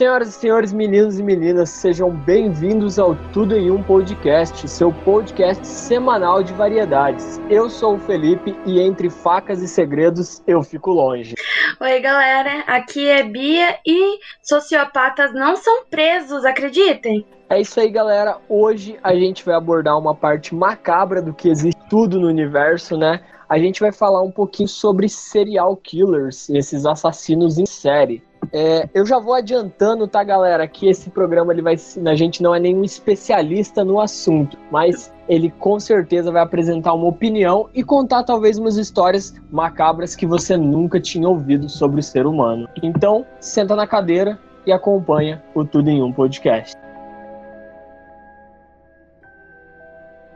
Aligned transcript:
Senhoras 0.00 0.28
e 0.28 0.32
senhores, 0.32 0.72
meninos 0.72 1.18
e 1.18 1.22
meninas, 1.22 1.68
sejam 1.68 2.10
bem-vindos 2.10 2.98
ao 2.98 3.14
Tudo 3.34 3.54
em 3.54 3.70
Um 3.70 3.82
Podcast, 3.82 4.66
seu 4.66 4.90
podcast 4.90 5.66
semanal 5.66 6.42
de 6.42 6.54
variedades. 6.54 7.38
Eu 7.50 7.68
sou 7.68 7.96
o 7.96 7.98
Felipe 7.98 8.56
e 8.64 8.80
entre 8.80 9.10
facas 9.10 9.60
e 9.60 9.68
segredos 9.68 10.42
eu 10.46 10.62
fico 10.62 10.90
longe. 10.90 11.34
Oi, 11.78 12.00
galera, 12.00 12.64
aqui 12.66 13.10
é 13.10 13.22
Bia 13.22 13.78
e 13.86 14.18
sociopatas 14.42 15.34
não 15.34 15.54
são 15.54 15.84
presos, 15.84 16.46
acreditem? 16.46 17.26
É 17.50 17.60
isso 17.60 17.78
aí, 17.78 17.90
galera. 17.90 18.38
Hoje 18.48 18.98
a 19.02 19.14
gente 19.14 19.44
vai 19.44 19.54
abordar 19.54 19.98
uma 19.98 20.14
parte 20.14 20.54
macabra 20.54 21.20
do 21.20 21.34
que 21.34 21.50
existe 21.50 21.78
tudo 21.90 22.18
no 22.18 22.28
universo, 22.28 22.96
né? 22.96 23.20
A 23.50 23.58
gente 23.58 23.80
vai 23.80 23.90
falar 23.90 24.22
um 24.22 24.30
pouquinho 24.30 24.68
sobre 24.68 25.08
serial 25.08 25.74
killers, 25.74 26.48
esses 26.50 26.86
assassinos 26.86 27.58
em 27.58 27.66
série. 27.66 28.22
É, 28.52 28.88
eu 28.94 29.04
já 29.04 29.18
vou 29.18 29.34
adiantando, 29.34 30.06
tá, 30.06 30.22
galera, 30.22 30.68
que 30.68 30.88
esse 30.88 31.10
programa 31.10 31.52
ele 31.52 31.60
vai, 31.60 31.74
a 32.06 32.14
gente 32.14 32.44
não 32.44 32.54
é 32.54 32.60
nenhum 32.60 32.84
especialista 32.84 33.84
no 33.84 34.00
assunto, 34.00 34.56
mas 34.70 35.12
ele 35.28 35.50
com 35.50 35.80
certeza 35.80 36.30
vai 36.30 36.42
apresentar 36.42 36.94
uma 36.94 37.08
opinião 37.08 37.68
e 37.74 37.82
contar 37.82 38.22
talvez 38.22 38.56
umas 38.56 38.76
histórias 38.76 39.34
macabras 39.50 40.14
que 40.14 40.26
você 40.26 40.56
nunca 40.56 41.00
tinha 41.00 41.28
ouvido 41.28 41.68
sobre 41.68 41.98
o 41.98 42.04
ser 42.04 42.26
humano. 42.26 42.68
Então, 42.80 43.26
senta 43.40 43.74
na 43.74 43.86
cadeira 43.86 44.38
e 44.64 44.70
acompanha 44.70 45.42
o 45.56 45.64
Tudo 45.64 45.90
em 45.90 46.00
Um 46.00 46.12
podcast. 46.12 46.76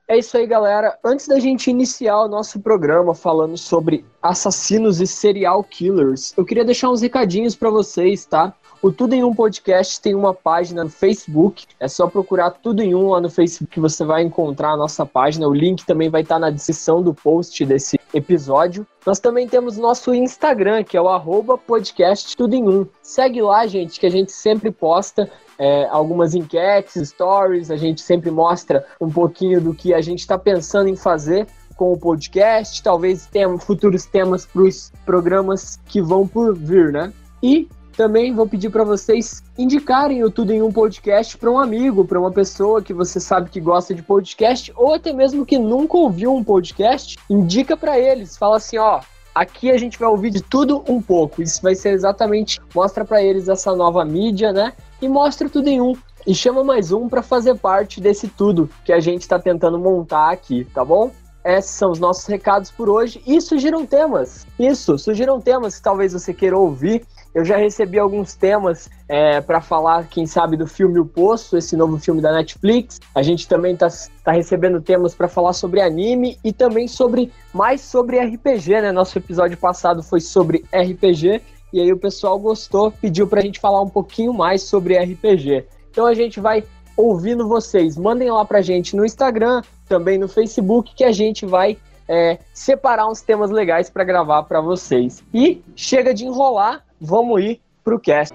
É 0.06 0.18
isso 0.18 0.36
aí, 0.36 0.46
galera. 0.46 0.98
Antes 1.02 1.26
da 1.26 1.40
gente 1.40 1.70
iniciar 1.70 2.20
o 2.20 2.28
nosso 2.28 2.60
programa 2.60 3.14
falando 3.14 3.56
sobre 3.56 4.04
assassinos 4.22 5.00
e 5.00 5.06
serial 5.06 5.64
killers, 5.64 6.34
eu 6.36 6.44
queria 6.44 6.64
deixar 6.64 6.90
uns 6.90 7.00
recadinhos 7.00 7.56
para 7.56 7.70
vocês, 7.70 8.26
tá? 8.26 8.52
O 8.82 8.92
Tudo 8.92 9.14
em 9.14 9.24
Um 9.24 9.34
Podcast 9.34 9.98
tem 10.02 10.14
uma 10.14 10.34
página 10.34 10.84
no 10.84 10.90
Facebook. 10.90 11.64
É 11.80 11.88
só 11.88 12.06
procurar 12.06 12.50
Tudo 12.50 12.82
em 12.82 12.94
Um 12.94 13.08
lá 13.08 13.20
no 13.20 13.30
Facebook 13.30 13.72
que 13.72 13.80
você 13.80 14.04
vai 14.04 14.22
encontrar 14.22 14.72
a 14.72 14.76
nossa 14.76 15.06
página. 15.06 15.48
O 15.48 15.54
link 15.54 15.86
também 15.86 16.10
vai 16.10 16.20
estar 16.20 16.38
na 16.38 16.50
descrição 16.50 17.02
do 17.02 17.14
post 17.14 17.64
desse 17.64 17.98
episódio. 18.14 18.86
Nós 19.04 19.18
também 19.18 19.46
temos 19.46 19.76
nosso 19.76 20.14
Instagram, 20.14 20.84
que 20.84 20.96
é 20.96 21.00
o 21.00 21.08
arroba 21.08 21.58
podcast 21.58 22.36
Tudo 22.36 22.54
em 22.54 22.66
Um. 22.66 22.86
Segue 23.02 23.42
lá, 23.42 23.66
gente, 23.66 24.00
que 24.00 24.06
a 24.06 24.10
gente 24.10 24.32
sempre 24.32 24.70
posta 24.70 25.30
é, 25.58 25.86
algumas 25.90 26.34
enquetes, 26.34 27.08
stories, 27.08 27.70
a 27.70 27.76
gente 27.76 28.00
sempre 28.00 28.30
mostra 28.30 28.86
um 29.00 29.10
pouquinho 29.10 29.60
do 29.60 29.74
que 29.74 29.92
a 29.92 30.00
gente 30.00 30.20
está 30.20 30.38
pensando 30.38 30.88
em 30.88 30.96
fazer 30.96 31.46
com 31.76 31.92
o 31.92 31.98
podcast, 31.98 32.82
talvez 32.82 33.26
tenha 33.26 33.58
futuros 33.58 34.06
temas 34.06 34.46
para 34.46 34.62
os 34.62 34.92
programas 35.04 35.78
que 35.86 36.00
vão 36.00 36.26
por 36.26 36.54
vir, 36.54 36.92
né? 36.92 37.12
E 37.42 37.68
também 37.94 38.34
vou 38.34 38.46
pedir 38.46 38.70
para 38.70 38.84
vocês 38.84 39.42
indicarem 39.56 40.22
o 40.22 40.30
Tudo 40.30 40.52
em 40.52 40.62
um 40.62 40.72
Podcast 40.72 41.38
para 41.38 41.50
um 41.50 41.58
amigo, 41.58 42.04
para 42.04 42.20
uma 42.20 42.30
pessoa 42.30 42.82
que 42.82 42.92
você 42.92 43.18
sabe 43.20 43.50
que 43.50 43.60
gosta 43.60 43.94
de 43.94 44.02
podcast, 44.02 44.72
ou 44.76 44.94
até 44.94 45.12
mesmo 45.12 45.46
que 45.46 45.58
nunca 45.58 45.96
ouviu 45.96 46.34
um 46.34 46.44
podcast, 46.44 47.16
indica 47.28 47.76
para 47.76 47.98
eles, 47.98 48.36
fala 48.36 48.56
assim, 48.56 48.78
ó, 48.78 49.00
aqui 49.34 49.70
a 49.70 49.78
gente 49.78 49.98
vai 49.98 50.08
ouvir 50.08 50.30
de 50.30 50.42
tudo 50.42 50.84
um 50.88 51.00
pouco. 51.00 51.42
Isso 51.42 51.62
vai 51.62 51.74
ser 51.74 51.90
exatamente 51.90 52.60
mostra 52.74 53.04
para 53.04 53.22
eles 53.22 53.48
essa 53.48 53.74
nova 53.74 54.04
mídia, 54.04 54.52
né? 54.52 54.72
e 55.04 55.08
mostra 55.08 55.48
tudo 55.48 55.68
em 55.68 55.80
um. 55.80 55.94
E 56.26 56.34
chama 56.34 56.64
mais 56.64 56.90
um 56.90 57.08
para 57.08 57.22
fazer 57.22 57.56
parte 57.56 58.00
desse 58.00 58.28
tudo 58.28 58.70
que 58.84 58.92
a 58.92 59.00
gente 59.00 59.22
está 59.22 59.38
tentando 59.38 59.78
montar 59.78 60.30
aqui, 60.30 60.66
tá 60.72 60.82
bom? 60.84 61.10
Esses 61.44 61.72
são 61.72 61.90
os 61.90 61.98
nossos 61.98 62.24
recados 62.24 62.70
por 62.70 62.88
hoje. 62.88 63.22
E 63.26 63.38
surgiram 63.40 63.84
temas. 63.84 64.46
Isso, 64.58 64.96
surgiram 64.96 65.38
temas 65.38 65.76
que 65.76 65.82
talvez 65.82 66.14
você 66.14 66.32
queira 66.32 66.56
ouvir. 66.56 67.04
Eu 67.34 67.44
já 67.44 67.56
recebi 67.56 67.98
alguns 67.98 68.34
temas 68.34 68.88
é, 69.08 69.40
para 69.40 69.60
falar, 69.60 70.06
quem 70.08 70.24
sabe, 70.24 70.56
do 70.56 70.68
filme 70.68 71.00
O 71.00 71.04
Poço, 71.04 71.56
esse 71.56 71.76
novo 71.76 71.98
filme 71.98 72.22
da 72.22 72.32
Netflix. 72.32 73.00
A 73.12 73.22
gente 73.22 73.48
também 73.48 73.74
está 73.74 73.88
tá 74.22 74.30
recebendo 74.30 74.80
temas 74.80 75.14
para 75.14 75.26
falar 75.26 75.52
sobre 75.52 75.80
anime 75.80 76.38
e 76.44 76.52
também 76.52 76.86
sobre 76.86 77.32
mais 77.52 77.80
sobre 77.80 78.20
RPG, 78.20 78.82
né? 78.82 78.92
Nosso 78.92 79.18
episódio 79.18 79.58
passado 79.58 80.00
foi 80.00 80.20
sobre 80.20 80.64
RPG 80.72 81.42
e 81.72 81.80
aí 81.80 81.92
o 81.92 81.98
pessoal 81.98 82.38
gostou, 82.38 82.92
pediu 82.92 83.26
pra 83.26 83.40
gente 83.40 83.58
falar 83.58 83.82
um 83.82 83.88
pouquinho 83.88 84.32
mais 84.32 84.62
sobre 84.62 84.96
RPG. 84.96 85.66
Então 85.90 86.06
a 86.06 86.14
gente 86.14 86.38
vai 86.38 86.62
ouvindo 86.96 87.48
vocês. 87.48 87.96
Mandem 87.96 88.30
lá 88.30 88.44
pra 88.44 88.62
gente 88.62 88.94
no 88.94 89.04
Instagram, 89.04 89.60
também 89.88 90.16
no 90.16 90.28
Facebook, 90.28 90.94
que 90.94 91.02
a 91.02 91.10
gente 91.10 91.44
vai 91.44 91.76
é, 92.08 92.38
separar 92.52 93.08
uns 93.08 93.22
temas 93.22 93.50
legais 93.50 93.90
para 93.90 94.04
gravar 94.04 94.44
para 94.44 94.60
vocês. 94.60 95.24
E 95.34 95.62
chega 95.74 96.14
de 96.14 96.24
enrolar, 96.24 96.83
vamos 97.00 97.40
ir 97.40 97.60
pro 97.82 97.98
cast. 97.98 98.34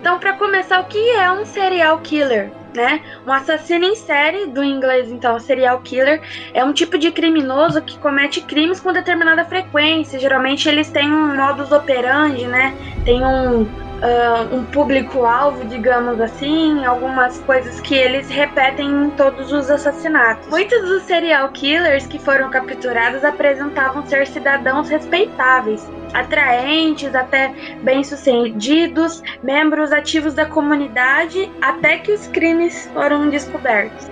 Então, 0.00 0.18
para 0.18 0.32
começar, 0.34 0.80
o 0.80 0.84
que 0.84 0.98
é 1.10 1.30
um 1.30 1.44
serial 1.44 2.00
killer? 2.00 2.50
Né? 2.74 3.00
Um 3.26 3.32
assassino 3.32 3.84
em 3.84 3.94
série, 3.94 4.46
do 4.46 4.62
inglês 4.62 5.10
então 5.10 5.38
serial 5.38 5.80
killer, 5.80 6.20
é 6.54 6.64
um 6.64 6.72
tipo 6.72 6.98
de 6.98 7.10
criminoso 7.10 7.82
que 7.82 7.98
comete 7.98 8.40
crimes 8.42 8.80
com 8.80 8.92
determinada 8.92 9.44
frequência. 9.44 10.18
Geralmente 10.18 10.68
eles 10.68 10.90
têm 10.90 11.12
um 11.12 11.36
modus 11.36 11.72
operandi, 11.72 12.46
né? 12.46 12.74
Tem 13.04 13.24
um 13.24 13.66
uh, 14.00 14.54
um 14.54 14.64
público-alvo, 14.64 15.64
digamos 15.66 16.20
assim, 16.20 16.84
algumas 16.84 17.38
coisas 17.40 17.80
que 17.80 17.94
eles 17.94 18.28
repetem 18.28 18.88
em 18.88 19.10
todos 19.10 19.52
os 19.52 19.70
assassinatos. 19.70 20.48
Muitos 20.48 20.80
dos 20.88 21.02
serial 21.04 21.48
killers 21.50 22.06
que 22.06 22.18
foram 22.18 22.50
capturados 22.50 23.24
apresentavam 23.24 24.04
ser 24.06 24.26
cidadãos 24.26 24.88
respeitáveis, 24.88 25.86
atraentes, 26.12 27.14
até 27.14 27.52
bem-sucedidos, 27.82 29.22
membros 29.42 29.92
ativos 29.92 30.34
da 30.34 30.46
comunidade, 30.46 31.50
até 31.60 31.98
que 31.98 32.12
os 32.12 32.26
crimes 32.28 32.59
foram 32.68 33.30
descobertos. 33.30 34.08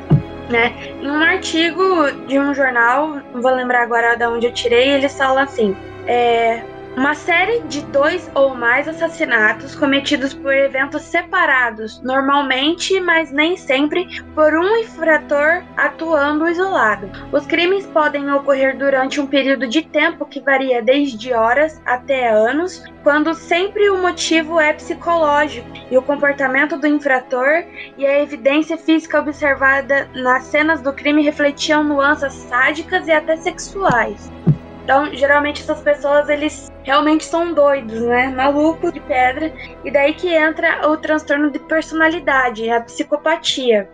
Né? 0.48 0.74
Em 1.02 1.10
um 1.10 1.20
artigo 1.20 2.10
de 2.26 2.38
um 2.38 2.54
jornal, 2.54 3.20
não 3.34 3.42
vou 3.42 3.54
lembrar 3.54 3.82
agora 3.82 4.16
de 4.16 4.26
onde 4.26 4.46
eu 4.46 4.52
tirei, 4.52 4.92
eles 4.92 5.14
falam 5.16 5.42
assim: 5.42 5.76
é, 6.06 6.62
uma 6.96 7.14
série 7.14 7.60
de 7.60 7.82
dois 7.86 8.30
ou 8.34 8.54
mais 8.54 8.88
assassinatos 8.88 9.74
cometidos 9.74 10.34
por 10.34 10.52
eventos 10.52 11.02
separados, 11.02 12.00
normalmente, 12.02 12.98
mas 13.00 13.30
nem 13.30 13.56
sempre, 13.56 14.22
por 14.34 14.54
um 14.54 14.76
infrator 14.78 15.62
atuando 15.76 16.48
isolado. 16.48 17.10
Os 17.32 17.46
crimes 17.46 17.86
podem 17.86 18.30
ocorrer 18.32 18.76
durante 18.76 19.20
um 19.20 19.26
período 19.26 19.68
de 19.68 19.82
tempo 19.82 20.26
que 20.26 20.40
varia 20.40 20.82
desde 20.82 21.32
horas 21.32 21.80
até 21.86 22.30
anos, 22.30 22.82
quando 23.02 23.32
sempre 23.34 23.88
o 23.90 23.98
motivo 23.98 24.60
é 24.60 24.72
psicológico 24.72 25.68
e 25.90 25.96
o 25.96 26.02
comportamento 26.02 26.76
do 26.76 26.86
infrator 26.86 27.64
e 27.96 28.04
a 28.04 28.22
evidência 28.22 28.76
física 28.76 29.20
observada 29.20 30.08
nas 30.14 30.44
cenas 30.44 30.80
do 30.80 30.92
crime 30.92 31.22
refletiam 31.22 31.84
nuances 31.84 32.32
sádicas 32.32 33.06
e 33.06 33.12
até 33.12 33.36
sexuais. 33.36 34.30
Então, 34.88 35.14
geralmente 35.14 35.60
essas 35.60 35.82
pessoas 35.82 36.30
eles 36.30 36.72
realmente 36.82 37.22
são 37.22 37.52
doidos, 37.52 38.00
né? 38.00 38.28
Maluco 38.28 38.90
de 38.90 39.00
pedra. 39.00 39.52
E 39.84 39.90
daí 39.90 40.14
que 40.14 40.34
entra 40.34 40.88
o 40.88 40.96
transtorno 40.96 41.50
de 41.50 41.58
personalidade, 41.58 42.70
a 42.70 42.80
psicopatia. 42.80 43.86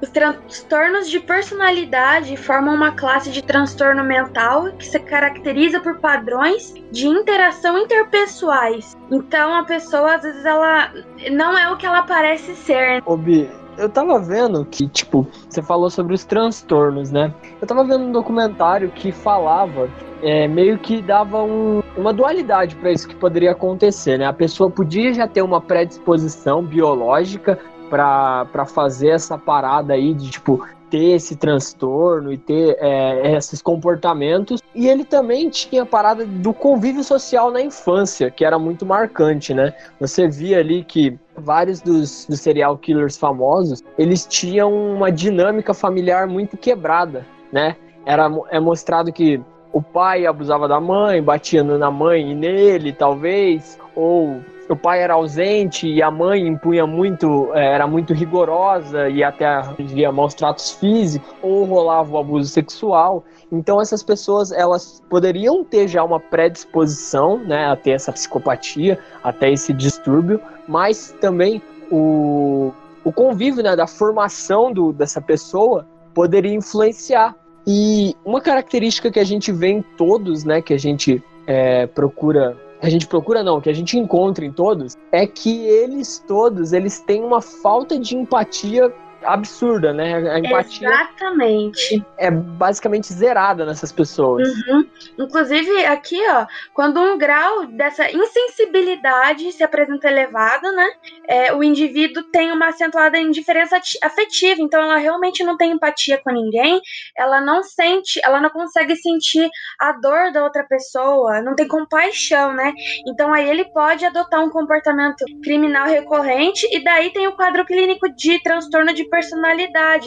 Os 0.00 0.08
transtornos 0.08 1.10
de 1.10 1.20
personalidade 1.20 2.38
formam 2.38 2.74
uma 2.74 2.92
classe 2.92 3.30
de 3.30 3.42
transtorno 3.42 4.02
mental 4.02 4.72
que 4.78 4.86
se 4.86 4.98
caracteriza 4.98 5.78
por 5.78 5.98
padrões 5.98 6.72
de 6.90 7.06
interação 7.06 7.76
interpessoais. 7.76 8.96
Então 9.10 9.54
a 9.54 9.64
pessoa 9.64 10.14
às 10.14 10.22
vezes 10.22 10.42
ela 10.46 10.90
não 11.30 11.58
é 11.58 11.70
o 11.70 11.76
que 11.76 11.84
ela 11.84 12.02
parece 12.04 12.54
ser. 12.54 13.02
Obi, 13.04 13.50
eu 13.78 13.88
tava 13.88 14.18
vendo 14.18 14.64
que, 14.64 14.88
tipo, 14.88 15.26
você 15.48 15.62
falou 15.62 15.88
sobre 15.88 16.12
os 16.12 16.24
transtornos, 16.24 17.10
né? 17.10 17.32
Eu 17.60 17.66
tava 17.66 17.84
vendo 17.84 18.04
um 18.04 18.12
documentário 18.12 18.90
que 18.90 19.12
falava, 19.12 19.88
é, 20.22 20.48
meio 20.48 20.78
que 20.78 21.00
dava 21.00 21.42
um, 21.42 21.82
uma 21.96 22.12
dualidade 22.12 22.74
para 22.76 22.90
isso 22.90 23.08
que 23.08 23.14
poderia 23.14 23.52
acontecer, 23.52 24.18
né? 24.18 24.26
A 24.26 24.32
pessoa 24.32 24.68
podia 24.68 25.14
já 25.14 25.26
ter 25.28 25.42
uma 25.42 25.60
predisposição 25.60 26.62
biológica 26.62 27.58
para 27.88 28.66
fazer 28.66 29.08
essa 29.08 29.38
parada 29.38 29.94
aí 29.94 30.12
de, 30.12 30.30
tipo, 30.30 30.66
ter 30.90 31.16
esse 31.16 31.36
transtorno 31.36 32.32
e 32.32 32.38
ter 32.38 32.76
é, 32.80 33.36
esses 33.36 33.62
comportamentos. 33.62 34.62
E 34.74 34.88
ele 34.88 35.04
também 35.04 35.48
tinha 35.48 35.82
a 35.82 35.86
parada 35.86 36.24
do 36.24 36.52
convívio 36.52 37.04
social 37.04 37.50
na 37.50 37.60
infância, 37.60 38.30
que 38.30 38.44
era 38.44 38.58
muito 38.58 38.84
marcante, 38.84 39.54
né? 39.54 39.74
Você 40.00 40.28
via 40.28 40.58
ali 40.58 40.84
que 40.84 41.18
vários 41.36 41.80
dos, 41.80 42.26
dos 42.26 42.40
serial 42.40 42.76
killers 42.76 43.16
famosos, 43.16 43.82
eles 43.96 44.26
tinham 44.26 44.72
uma 44.72 45.10
dinâmica 45.10 45.72
familiar 45.72 46.26
muito 46.26 46.56
quebrada, 46.56 47.26
né? 47.52 47.76
Era, 48.04 48.30
é 48.50 48.58
mostrado 48.58 49.12
que 49.12 49.40
o 49.72 49.82
pai 49.82 50.26
abusava 50.26 50.66
da 50.66 50.80
mãe, 50.80 51.22
batia 51.22 51.62
na 51.62 51.90
mãe 51.90 52.30
e 52.30 52.34
nele, 52.34 52.92
talvez, 52.92 53.78
ou 53.94 54.40
o 54.72 54.76
pai 54.76 55.02
era 55.02 55.14
ausente 55.14 55.88
e 55.88 56.02
a 56.02 56.10
mãe 56.10 56.46
impunha 56.46 56.86
muito, 56.86 57.50
é, 57.54 57.74
era 57.74 57.86
muito 57.86 58.12
rigorosa 58.12 59.08
e 59.08 59.24
até 59.24 59.62
via 59.78 60.12
maus 60.12 60.34
tratos 60.34 60.72
físicos, 60.72 61.28
ou 61.42 61.64
rolava 61.64 62.12
o 62.12 62.18
abuso 62.18 62.48
sexual. 62.48 63.24
Então 63.50 63.80
essas 63.80 64.02
pessoas 64.02 64.52
elas 64.52 65.02
poderiam 65.08 65.64
ter 65.64 65.88
já 65.88 66.04
uma 66.04 66.20
predisposição, 66.20 67.38
né, 67.38 67.66
a 67.66 67.76
ter 67.76 67.92
essa 67.92 68.12
psicopatia, 68.12 68.98
até 69.22 69.50
esse 69.50 69.72
distúrbio, 69.72 70.40
mas 70.66 71.14
também 71.20 71.62
o, 71.90 72.72
o 73.04 73.12
convívio, 73.12 73.62
né, 73.62 73.74
da 73.74 73.86
formação 73.86 74.72
do, 74.72 74.92
dessa 74.92 75.20
pessoa 75.20 75.86
poderia 76.14 76.54
influenciar. 76.54 77.34
E 77.66 78.14
uma 78.24 78.40
característica 78.40 79.10
que 79.10 79.20
a 79.20 79.24
gente 79.24 79.52
vê 79.52 79.68
em 79.68 79.82
todos, 79.96 80.44
né, 80.44 80.60
que 80.60 80.72
a 80.72 80.78
gente 80.78 81.22
é, 81.46 81.86
procura 81.86 82.56
a 82.80 82.88
gente 82.88 83.06
procura 83.06 83.42
não, 83.42 83.60
que 83.60 83.68
a 83.68 83.72
gente 83.72 83.98
encontra 83.98 84.44
em 84.44 84.52
todos, 84.52 84.96
é 85.10 85.26
que 85.26 85.66
eles 85.66 86.22
todos, 86.26 86.72
eles 86.72 87.00
têm 87.00 87.24
uma 87.24 87.40
falta 87.40 87.98
de 87.98 88.16
empatia 88.16 88.92
absurda, 89.22 89.92
né? 89.92 90.30
A 90.30 90.38
empatia 90.38 90.88
Exatamente. 90.88 92.04
é 92.16 92.30
basicamente 92.30 93.12
zerada 93.12 93.64
nessas 93.64 93.92
pessoas. 93.92 94.48
Uhum. 94.48 94.86
Inclusive, 95.18 95.84
aqui, 95.86 96.20
ó, 96.28 96.46
quando 96.72 97.00
um 97.00 97.18
grau 97.18 97.66
dessa 97.66 98.10
insensibilidade 98.10 99.52
se 99.52 99.62
apresenta 99.62 100.08
elevado, 100.08 100.70
né? 100.72 100.86
É, 101.26 101.52
o 101.52 101.62
indivíduo 101.62 102.22
tem 102.24 102.52
uma 102.52 102.68
acentuada 102.68 103.18
indiferença 103.18 103.80
afetiva, 104.02 104.60
então 104.60 104.80
ela 104.80 104.96
realmente 104.96 105.44
não 105.44 105.56
tem 105.56 105.72
empatia 105.72 106.18
com 106.18 106.30
ninguém, 106.30 106.80
ela 107.16 107.40
não 107.40 107.62
sente, 107.62 108.20
ela 108.24 108.40
não 108.40 108.50
consegue 108.50 108.96
sentir 108.96 109.48
a 109.78 109.92
dor 109.92 110.32
da 110.32 110.44
outra 110.44 110.64
pessoa, 110.64 111.42
não 111.42 111.54
tem 111.54 111.68
compaixão, 111.68 112.54
né? 112.54 112.72
Então 113.06 113.32
aí 113.32 113.48
ele 113.48 113.64
pode 113.66 114.04
adotar 114.04 114.42
um 114.42 114.50
comportamento 114.50 115.24
criminal 115.42 115.86
recorrente, 115.86 116.66
e 116.72 116.82
daí 116.82 117.10
tem 117.10 117.26
o 117.26 117.36
quadro 117.36 117.64
clínico 117.64 118.08
de 118.08 118.42
transtorno 118.42 118.92
de 118.94 119.04
personalidade, 119.04 119.17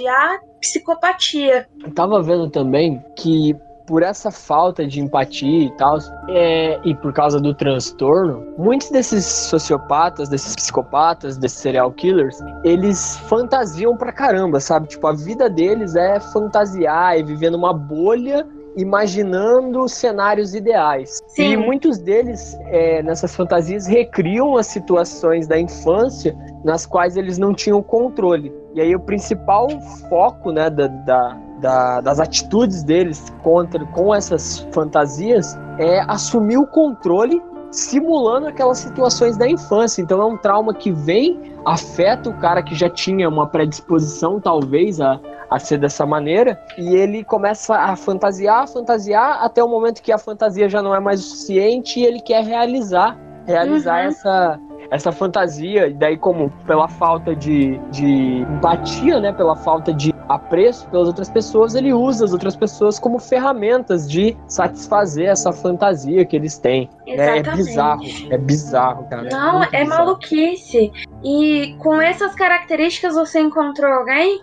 a 0.07 0.39
psicopatia. 0.59 1.67
Eu 1.83 1.91
tava 1.93 2.21
vendo 2.21 2.49
também 2.49 3.03
que 3.17 3.55
por 3.91 4.03
essa 4.03 4.31
falta 4.31 4.87
de 4.87 5.01
empatia 5.01 5.65
e 5.65 5.71
tal, 5.75 5.97
é, 6.29 6.79
e 6.85 6.95
por 6.95 7.11
causa 7.11 7.41
do 7.41 7.53
transtorno, 7.53 8.53
muitos 8.57 8.89
desses 8.89 9.25
sociopatas, 9.25 10.29
desses 10.29 10.55
psicopatas, 10.55 11.37
desses 11.37 11.59
serial 11.59 11.91
killers, 11.91 12.39
eles 12.63 13.17
fantasiam 13.27 13.97
pra 13.97 14.13
caramba, 14.13 14.61
sabe? 14.61 14.87
Tipo, 14.87 15.07
a 15.07 15.13
vida 15.13 15.49
deles 15.49 15.95
é 15.95 16.21
fantasiar 16.21 17.19
e 17.19 17.23
viver 17.23 17.49
numa 17.49 17.73
bolha 17.73 18.47
imaginando 18.75 19.87
cenários 19.87 20.53
ideais. 20.53 21.21
Sim. 21.27 21.51
E 21.51 21.57
muitos 21.57 21.97
deles, 21.97 22.57
é, 22.67 23.03
nessas 23.03 23.35
fantasias, 23.35 23.87
recriam 23.87 24.57
as 24.57 24.67
situações 24.67 25.47
da 25.47 25.59
infância 25.59 26.35
nas 26.63 26.85
quais 26.85 27.17
eles 27.17 27.37
não 27.37 27.53
tinham 27.53 27.81
controle. 27.81 28.53
E 28.73 28.81
aí 28.81 28.95
o 28.95 28.99
principal 28.99 29.67
foco 30.09 30.51
né, 30.51 30.69
da, 30.69 30.87
da, 30.87 31.37
da, 31.59 32.01
das 32.01 32.19
atitudes 32.19 32.83
deles 32.83 33.31
contra, 33.43 33.85
com 33.87 34.13
essas 34.13 34.59
fantasias 34.71 35.57
é 35.77 35.99
assumir 36.07 36.57
o 36.57 36.65
controle 36.65 37.41
simulando 37.71 38.47
aquelas 38.47 38.79
situações 38.79 39.37
da 39.37 39.49
infância. 39.49 40.01
Então 40.01 40.21
é 40.21 40.25
um 40.25 40.37
trauma 40.37 40.73
que 40.73 40.91
vem, 40.91 41.50
afeta 41.65 42.29
o 42.29 42.33
cara 42.39 42.61
que 42.61 42.75
já 42.75 42.89
tinha 42.89 43.27
uma 43.27 43.47
predisposição, 43.47 44.39
talvez, 44.39 44.99
a, 44.99 45.19
a 45.49 45.59
ser 45.59 45.77
dessa 45.77 46.05
maneira, 46.05 46.59
e 46.77 46.95
ele 46.95 47.23
começa 47.23 47.75
a 47.75 47.95
fantasiar, 47.95 48.67
fantasiar, 48.67 49.43
até 49.43 49.63
o 49.63 49.67
momento 49.67 50.01
que 50.01 50.11
a 50.11 50.17
fantasia 50.17 50.69
já 50.69 50.81
não 50.81 50.95
é 50.95 50.99
mais 50.99 51.19
o 51.19 51.23
suficiente 51.23 51.99
e 51.99 52.05
ele 52.05 52.19
quer 52.19 52.43
realizar, 52.43 53.17
realizar 53.45 54.03
uhum. 54.03 54.09
essa 54.09 54.59
essa 54.91 55.09
fantasia, 55.09 55.87
e 55.87 55.93
daí 55.93 56.17
como 56.17 56.49
pela 56.67 56.85
falta 56.85 57.33
de, 57.33 57.77
de 57.91 58.41
empatia, 58.41 59.21
né, 59.21 59.31
pela 59.31 59.55
falta 59.55 59.93
de 59.93 60.11
apreço 60.31 60.87
pelas 60.89 61.07
outras 61.07 61.29
pessoas, 61.29 61.75
ele 61.75 61.93
usa 61.93 62.25
as 62.25 62.33
outras 62.33 62.55
pessoas 62.55 62.99
como 62.99 63.19
ferramentas 63.19 64.09
de 64.09 64.35
satisfazer 64.47 65.27
essa 65.27 65.51
fantasia 65.51 66.25
que 66.25 66.35
eles 66.35 66.57
têm. 66.57 66.89
É, 67.07 67.37
é 67.37 67.43
bizarro, 67.43 68.03
é 68.29 68.37
bizarro, 68.37 69.07
cara. 69.09 69.27
É 69.27 69.31
Não, 69.31 69.63
é, 69.63 69.69
é 69.71 69.83
bizarro. 69.83 70.05
maluquice. 70.05 70.91
E 71.23 71.75
com 71.79 72.01
essas 72.01 72.33
características 72.35 73.15
você 73.15 73.39
encontrou 73.39 73.91
alguém? 73.91 74.41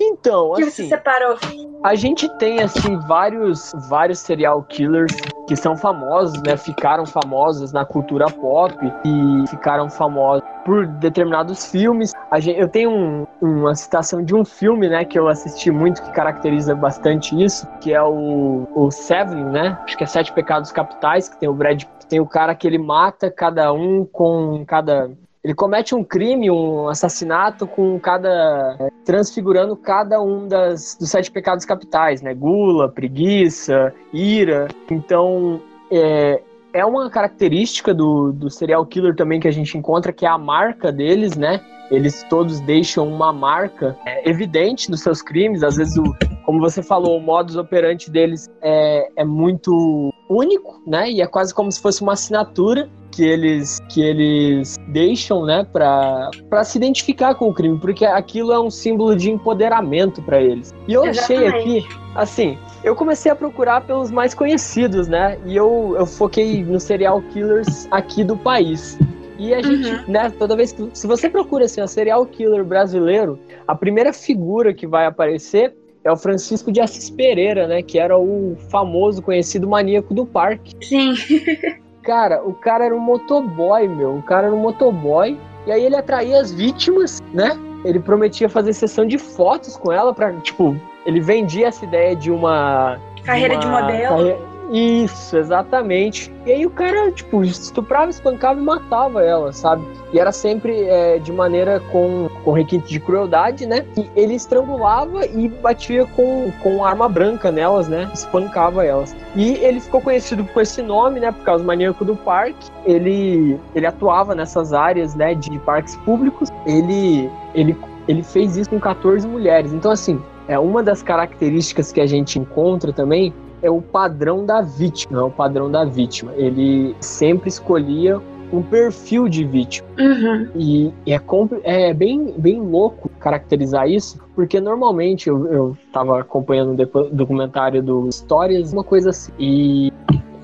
Então, 0.00 0.54
que 0.56 0.62
assim. 0.62 0.70
você 0.70 0.88
separou? 0.88 1.36
A 1.82 1.94
gente 1.94 2.28
tem, 2.38 2.60
assim, 2.60 2.98
vários, 3.06 3.72
vários 3.88 4.18
serial 4.18 4.62
killers 4.62 5.14
que 5.46 5.54
são 5.54 5.76
famosos, 5.76 6.42
né? 6.42 6.56
Ficaram 6.56 7.06
famosos 7.06 7.72
na 7.72 7.84
cultura 7.84 8.26
pop 8.26 8.74
e 9.04 9.48
ficaram 9.48 9.88
famosos 9.88 10.42
por 10.64 10.86
determinados 10.86 11.70
filmes. 11.70 12.12
Gente, 12.38 12.58
eu 12.58 12.68
tenho 12.68 12.90
um, 12.90 13.26
uma 13.40 13.74
citação 13.74 14.22
de 14.24 14.34
um 14.34 14.44
filme, 14.44 14.85
né, 14.88 15.04
que 15.04 15.18
eu 15.18 15.28
assisti 15.28 15.70
muito 15.70 16.02
que 16.02 16.10
caracteriza 16.12 16.74
bastante 16.74 17.40
isso, 17.42 17.66
que 17.80 17.92
é 17.92 18.02
o, 18.02 18.66
o 18.74 18.90
Seven, 18.90 19.44
né? 19.44 19.78
Acho 19.84 19.96
que 19.96 20.04
é 20.04 20.06
Sete 20.06 20.32
Pecados 20.32 20.72
Capitais, 20.72 21.28
que 21.28 21.38
tem 21.38 21.48
o 21.48 21.54
Brad, 21.54 21.82
tem 22.08 22.20
o 22.20 22.26
cara 22.26 22.54
que 22.54 22.66
ele 22.66 22.78
mata 22.78 23.30
cada 23.30 23.72
um 23.72 24.04
com 24.04 24.64
cada 24.66 25.10
ele 25.46 25.54
comete 25.54 25.94
um 25.94 26.02
crime, 26.02 26.50
um 26.50 26.88
assassinato 26.88 27.68
com 27.68 28.00
cada. 28.00 28.76
transfigurando 29.04 29.76
cada 29.76 30.20
um 30.20 30.48
das, 30.48 30.96
dos 30.98 31.08
sete 31.08 31.30
pecados 31.30 31.64
capitais, 31.64 32.20
né? 32.20 32.34
Gula, 32.34 32.88
preguiça, 32.88 33.94
ira. 34.12 34.66
Então, 34.90 35.62
é, 35.88 36.42
é 36.72 36.84
uma 36.84 37.08
característica 37.08 37.94
do, 37.94 38.32
do 38.32 38.50
serial 38.50 38.84
killer 38.86 39.14
também 39.14 39.38
que 39.38 39.46
a 39.46 39.52
gente 39.52 39.78
encontra, 39.78 40.12
que 40.12 40.26
é 40.26 40.28
a 40.28 40.36
marca 40.36 40.90
deles, 40.90 41.36
né? 41.36 41.60
Eles 41.90 42.24
todos 42.28 42.60
deixam 42.60 43.08
uma 43.08 43.32
marca 43.32 43.96
é, 44.06 44.28
evidente 44.28 44.90
nos 44.90 45.00
seus 45.00 45.22
crimes. 45.22 45.62
Às 45.62 45.76
vezes, 45.76 45.96
o, 45.96 46.14
como 46.44 46.60
você 46.60 46.82
falou, 46.82 47.16
o 47.16 47.20
modus 47.20 47.56
operandi 47.56 48.10
deles 48.10 48.48
é, 48.62 49.08
é 49.16 49.24
muito 49.24 50.12
único, 50.28 50.82
né? 50.86 51.10
E 51.10 51.20
é 51.20 51.26
quase 51.26 51.54
como 51.54 51.70
se 51.70 51.80
fosse 51.80 52.02
uma 52.02 52.14
assinatura 52.14 52.88
que 53.16 53.24
eles 53.24 53.78
que 53.88 54.02
eles 54.02 54.76
deixam, 54.88 55.46
né, 55.46 55.66
para 55.72 56.64
se 56.64 56.76
identificar 56.76 57.34
com 57.34 57.48
o 57.48 57.54
crime, 57.54 57.78
porque 57.78 58.04
aquilo 58.04 58.52
é 58.52 58.60
um 58.60 58.70
símbolo 58.70 59.16
de 59.16 59.30
empoderamento 59.30 60.20
para 60.22 60.40
eles. 60.40 60.74
E 60.86 60.92
eu 60.92 61.06
Exatamente. 61.06 61.46
achei 61.46 61.80
aqui, 61.80 61.88
assim, 62.14 62.58
eu 62.84 62.94
comecei 62.94 63.32
a 63.32 63.34
procurar 63.34 63.80
pelos 63.80 64.10
mais 64.10 64.34
conhecidos, 64.34 65.08
né? 65.08 65.38
E 65.46 65.56
eu, 65.56 65.96
eu 65.98 66.04
foquei 66.04 66.62
nos 66.62 66.82
serial 66.82 67.22
killers 67.32 67.88
aqui 67.90 68.22
do 68.22 68.36
país. 68.36 68.98
E 69.38 69.54
a 69.54 69.62
gente, 69.62 69.88
uhum. 69.88 70.04
né, 70.08 70.30
toda 70.38 70.56
vez 70.56 70.72
que. 70.72 70.88
Se 70.92 71.06
você 71.06 71.28
procura 71.28 71.64
assim, 71.64 71.82
um 71.82 71.86
serial 71.86 72.24
killer 72.26 72.64
brasileiro, 72.64 73.38
a 73.66 73.74
primeira 73.74 74.12
figura 74.12 74.72
que 74.72 74.86
vai 74.86 75.06
aparecer 75.06 75.74
é 76.04 76.12
o 76.12 76.16
Francisco 76.16 76.70
de 76.70 76.80
Assis 76.80 77.10
Pereira, 77.10 77.66
né? 77.66 77.82
Que 77.82 77.98
era 77.98 78.16
o 78.16 78.56
famoso, 78.70 79.20
conhecido 79.20 79.68
maníaco 79.68 80.14
do 80.14 80.24
parque. 80.24 80.72
Sim. 80.80 81.14
cara, 82.02 82.42
o 82.42 82.54
cara 82.54 82.86
era 82.86 82.94
um 82.94 83.00
motoboy, 83.00 83.88
meu. 83.88 84.16
O 84.16 84.22
cara 84.22 84.46
era 84.46 84.54
um 84.54 84.60
motoboy. 84.60 85.38
E 85.66 85.72
aí 85.72 85.84
ele 85.84 85.96
atraía 85.96 86.40
as 86.40 86.52
vítimas, 86.52 87.20
né? 87.34 87.58
Ele 87.84 87.98
prometia 87.98 88.48
fazer 88.48 88.72
sessão 88.72 89.04
de 89.04 89.18
fotos 89.18 89.76
com 89.76 89.92
ela 89.92 90.14
pra, 90.14 90.32
tipo, 90.34 90.76
ele 91.04 91.20
vendia 91.20 91.68
essa 91.68 91.84
ideia 91.84 92.14
de 92.14 92.30
uma. 92.30 92.98
Carreira 93.24 93.56
de, 93.56 93.66
uma 93.66 93.82
de 93.82 93.92
modelo. 93.92 94.08
Carreira, 94.08 94.38
isso, 94.70 95.36
exatamente. 95.36 96.32
E 96.44 96.52
aí 96.52 96.66
o 96.66 96.70
cara, 96.70 97.10
tipo, 97.12 97.44
estuprava, 97.44 98.10
espancava 98.10 98.58
e 98.58 98.62
matava 98.62 99.22
ela, 99.22 99.52
sabe? 99.52 99.84
E 100.12 100.18
era 100.18 100.32
sempre 100.32 100.84
é, 100.84 101.18
de 101.18 101.32
maneira 101.32 101.80
com, 101.92 102.28
com 102.44 102.52
requinte 102.52 102.88
de 102.88 103.00
crueldade, 103.00 103.66
né? 103.66 103.84
E 103.96 104.08
ele 104.16 104.34
estrangulava 104.34 105.26
e 105.26 105.48
batia 105.48 106.06
com, 106.06 106.50
com 106.62 106.84
arma 106.84 107.08
branca 107.08 107.50
nelas, 107.50 107.88
né? 107.88 108.10
Espancava 108.12 108.84
elas. 108.84 109.14
E 109.34 109.54
ele 109.54 109.80
ficou 109.80 110.00
conhecido 110.00 110.44
com 110.44 110.60
esse 110.60 110.82
nome, 110.82 111.20
né? 111.20 111.30
Por 111.32 111.44
causa 111.44 111.62
do 111.62 111.66
maníaco 111.66 112.04
do 112.04 112.16
parque. 112.16 112.70
Ele, 112.84 113.58
ele 113.74 113.86
atuava 113.86 114.34
nessas 114.34 114.72
áreas, 114.72 115.14
né? 115.14 115.34
De 115.34 115.58
parques 115.60 115.96
públicos. 115.96 116.50
Ele, 116.64 117.30
ele, 117.54 117.76
ele 118.08 118.22
fez 118.22 118.56
isso 118.56 118.70
com 118.70 118.80
14 118.80 119.26
mulheres. 119.26 119.72
Então, 119.72 119.90
assim, 119.90 120.20
é 120.48 120.58
uma 120.58 120.82
das 120.82 121.02
características 121.02 121.92
que 121.92 122.00
a 122.00 122.06
gente 122.06 122.38
encontra 122.38 122.92
também 122.92 123.32
é 123.62 123.70
o 123.70 123.80
padrão 123.80 124.44
da 124.44 124.60
vítima, 124.60 125.20
é 125.20 125.22
o 125.22 125.30
padrão 125.30 125.70
da 125.70 125.84
vítima. 125.84 126.32
Ele 126.36 126.94
sempre 127.00 127.48
escolhia 127.48 128.20
um 128.52 128.62
perfil 128.62 129.28
de 129.28 129.44
vítima. 129.44 129.88
Uhum. 129.98 130.48
E, 130.54 130.92
é, 131.06 131.20
é, 131.64 131.94
bem, 131.94 132.34
bem 132.38 132.60
louco 132.60 133.08
caracterizar 133.18 133.88
isso, 133.88 134.20
porque 134.34 134.60
normalmente 134.60 135.28
eu, 135.28 135.46
eu 135.46 135.78
tava 135.92 136.20
acompanhando 136.20 136.70
um 136.70 137.16
documentário 137.16 137.82
do 137.82 138.08
Histórias, 138.08 138.72
uma 138.72 138.84
coisa 138.84 139.10
assim, 139.10 139.32
e 139.38 139.92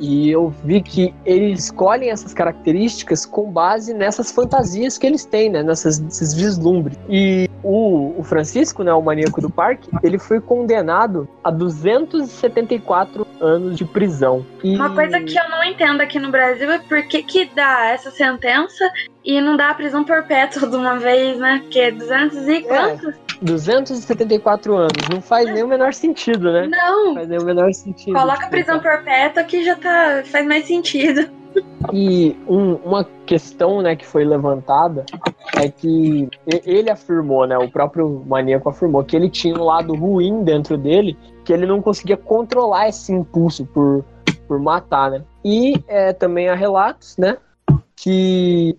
e 0.02 0.28
eu 0.32 0.52
vi 0.64 0.82
que 0.82 1.14
eles 1.24 1.66
escolhem 1.66 2.10
essas 2.10 2.34
características 2.34 3.24
com 3.24 3.48
base 3.48 3.94
nessas 3.94 4.32
fantasias 4.32 4.98
que 4.98 5.06
eles 5.06 5.24
têm, 5.24 5.48
né? 5.48 5.62
Nessas, 5.62 6.00
nesses 6.00 6.34
vislumbres. 6.34 6.98
E 7.08 7.48
o, 7.62 8.12
o 8.18 8.24
Francisco, 8.24 8.82
né, 8.82 8.92
o 8.92 9.00
maníaco 9.00 9.40
do 9.40 9.48
parque, 9.48 9.88
ele 10.02 10.18
foi 10.18 10.40
condenado 10.40 11.28
a 11.44 11.52
274 11.52 13.24
anos 13.40 13.76
de 13.78 13.84
prisão. 13.84 14.44
E... 14.64 14.74
Uma 14.74 14.92
coisa 14.92 15.20
que 15.20 15.38
eu 15.38 15.48
não 15.48 15.62
entendo 15.62 16.00
aqui 16.00 16.18
no 16.18 16.32
Brasil 16.32 16.68
é 16.72 16.78
por 16.80 17.02
que, 17.04 17.22
que 17.22 17.44
dá 17.54 17.90
essa 17.90 18.10
sentença 18.10 18.90
e 19.24 19.40
não 19.40 19.56
dá 19.56 19.70
a 19.70 19.74
prisão 19.74 20.02
perpétua 20.02 20.68
de 20.68 20.74
uma 20.74 20.98
vez, 20.98 21.38
né? 21.38 21.60
Porque 21.62 21.92
200 21.92 22.48
e 22.48 22.56
é, 22.56 22.62
quantos? 22.62 23.14
É. 23.42 23.44
274 23.44 24.74
anos. 24.74 25.08
Não 25.10 25.20
faz 25.20 25.52
nem 25.52 25.62
o 25.62 25.68
menor 25.68 25.92
sentido, 25.92 26.52
né? 26.52 26.68
Não. 26.68 27.06
não 27.06 27.14
faz 27.14 27.28
nem 27.28 27.38
o 27.38 27.44
menor 27.44 27.72
sentido. 27.74 28.14
Coloca 28.18 28.48
prisão 28.48 28.80
perpétua 28.80 29.44
que 29.44 29.64
já 29.64 29.76
tá. 29.76 30.22
faz 30.24 30.46
mais 30.46 30.66
sentido. 30.66 31.28
E 31.92 32.36
um, 32.48 32.74
uma 32.76 33.06
questão 33.26 33.82
né, 33.82 33.94
que 33.94 34.06
foi 34.06 34.24
levantada 34.24 35.04
é 35.56 35.68
que 35.68 36.28
ele 36.64 36.90
afirmou, 36.90 37.46
né, 37.46 37.58
o 37.58 37.70
próprio 37.70 38.24
maníaco 38.26 38.68
afirmou 38.68 39.04
que 39.04 39.14
ele 39.14 39.28
tinha 39.28 39.54
um 39.54 39.64
lado 39.64 39.94
ruim 39.94 40.44
dentro 40.44 40.78
dele, 40.78 41.16
que 41.44 41.52
ele 41.52 41.66
não 41.66 41.82
conseguia 41.82 42.16
controlar 42.16 42.88
esse 42.88 43.12
impulso 43.12 43.66
por, 43.66 44.04
por 44.48 44.58
matar, 44.58 45.10
né? 45.10 45.22
E 45.44 45.74
é, 45.88 46.12
também 46.12 46.48
há 46.48 46.54
relatos, 46.54 47.16
né, 47.18 47.36
que 47.96 48.78